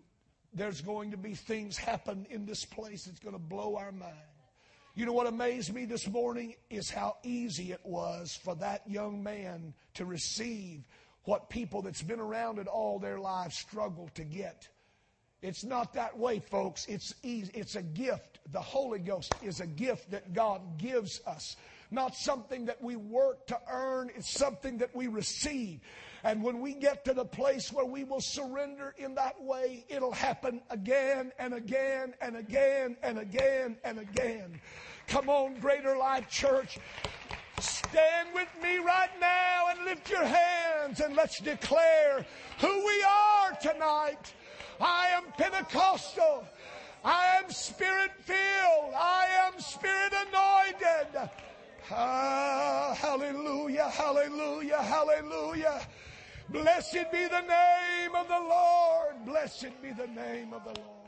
there's 0.53 0.81
going 0.81 1.13
to 1.13 1.17
be 1.17 1.35
things 1.35 1.77
happen 1.77 2.27
in 2.29 2.47
this 2.47 2.65
place 2.65 3.05
that's 3.05 3.21
going 3.21 3.37
to 3.37 3.41
blow 3.41 3.77
our 3.77 3.93
mind. 3.93 4.15
You 4.97 5.07
know 5.07 5.13
what 5.13 5.29
amazed 5.29 5.73
me 5.73 5.85
this 5.85 6.09
morning 6.09 6.55
is 6.69 6.91
how 6.91 7.19
easy 7.23 7.71
it 7.71 7.81
was 7.85 8.37
for 8.43 8.57
that 8.57 8.83
young 8.91 9.23
man 9.23 9.75
to 9.95 10.05
receive 10.05 10.83
what 11.25 11.51
people 11.51 11.83
that's 11.83 12.03
been 12.03 12.21
around 12.21 12.59
it 12.59 12.67
all 12.67 12.99
their 12.99 13.19
lives 13.19 13.57
struggle 13.57 14.09
to 14.15 14.25
get. 14.25 14.69
It's 15.43 15.65
not 15.65 15.95
that 15.95 16.19
way, 16.19 16.39
folks. 16.39 16.87
It's 16.87 17.15
easy. 17.23 17.51
It's 17.55 17.75
a 17.75 17.83
gift. 17.83 18.41
The 18.53 18.61
Holy 18.61 18.99
Ghost 18.99 19.35
is 19.43 19.61
a 19.61 19.67
gift 19.67 20.11
that 20.11 20.35
God 20.35 20.79
gives 20.79 21.21
us. 21.27 21.57
Not 21.91 22.15
something 22.15 22.67
that 22.67 22.83
we 22.83 22.97
work 22.97 23.47
to 23.47 23.59
earn. 23.71 24.11
It's 24.15 24.33
something 24.33 24.79
that 24.79 24.95
we 24.95 25.09
receive. 25.09 25.81
And 26.23 26.43
when 26.43 26.61
we 26.61 26.75
get 26.75 27.05
to 27.07 27.15
the 27.15 27.25
place 27.25 27.73
where 27.73 27.87
we 27.87 28.05
will 28.05 28.21
surrender 28.21 28.95
in 28.99 29.15
that 29.15 29.43
way, 29.43 29.87
it'll 29.89 30.13
happen 30.13 30.61
again 30.69 31.33
and 31.39 31.55
again 31.55 32.15
and 32.21 32.37
again 32.37 32.97
and 33.03 33.19
again 33.19 33.77
and 33.83 33.99
again. 33.99 34.61
Come 35.09 35.31
on, 35.31 35.59
Greater 35.59 35.97
Life 35.97 36.29
Church. 36.29 36.79
Stand 37.91 38.29
with 38.35 38.49
me 38.63 38.79
right 38.79 39.11
now 39.21 39.67
and 39.71 39.85
lift 39.85 40.09
your 40.11 40.25
hands 40.25 41.01
and 41.01 41.17
let's 41.17 41.41
declare 41.41 42.25
who 42.61 42.87
we 42.87 43.03
are 43.03 43.51
tonight. 43.61 44.33
I 44.81 45.09
am 45.09 45.25
Pentecostal. 45.37 46.47
I 47.05 47.39
am 47.43 47.51
spirit 47.51 48.13
filled. 48.21 48.95
I 48.95 49.27
am 49.47 49.61
spirit 49.61 50.13
anointed. 50.13 51.31
Ah, 51.91 52.95
hallelujah, 52.97 53.89
hallelujah, 53.89 54.83
hallelujah. 54.83 55.81
Blessed 56.49 57.11
be 57.11 57.27
the 57.27 57.41
name 57.41 58.15
of 58.15 58.29
the 58.29 58.39
Lord. 58.39 59.25
Blessed 59.27 59.83
be 59.83 59.91
the 59.91 60.07
name 60.07 60.53
of 60.53 60.63
the 60.63 60.75
Lord. 60.75 61.00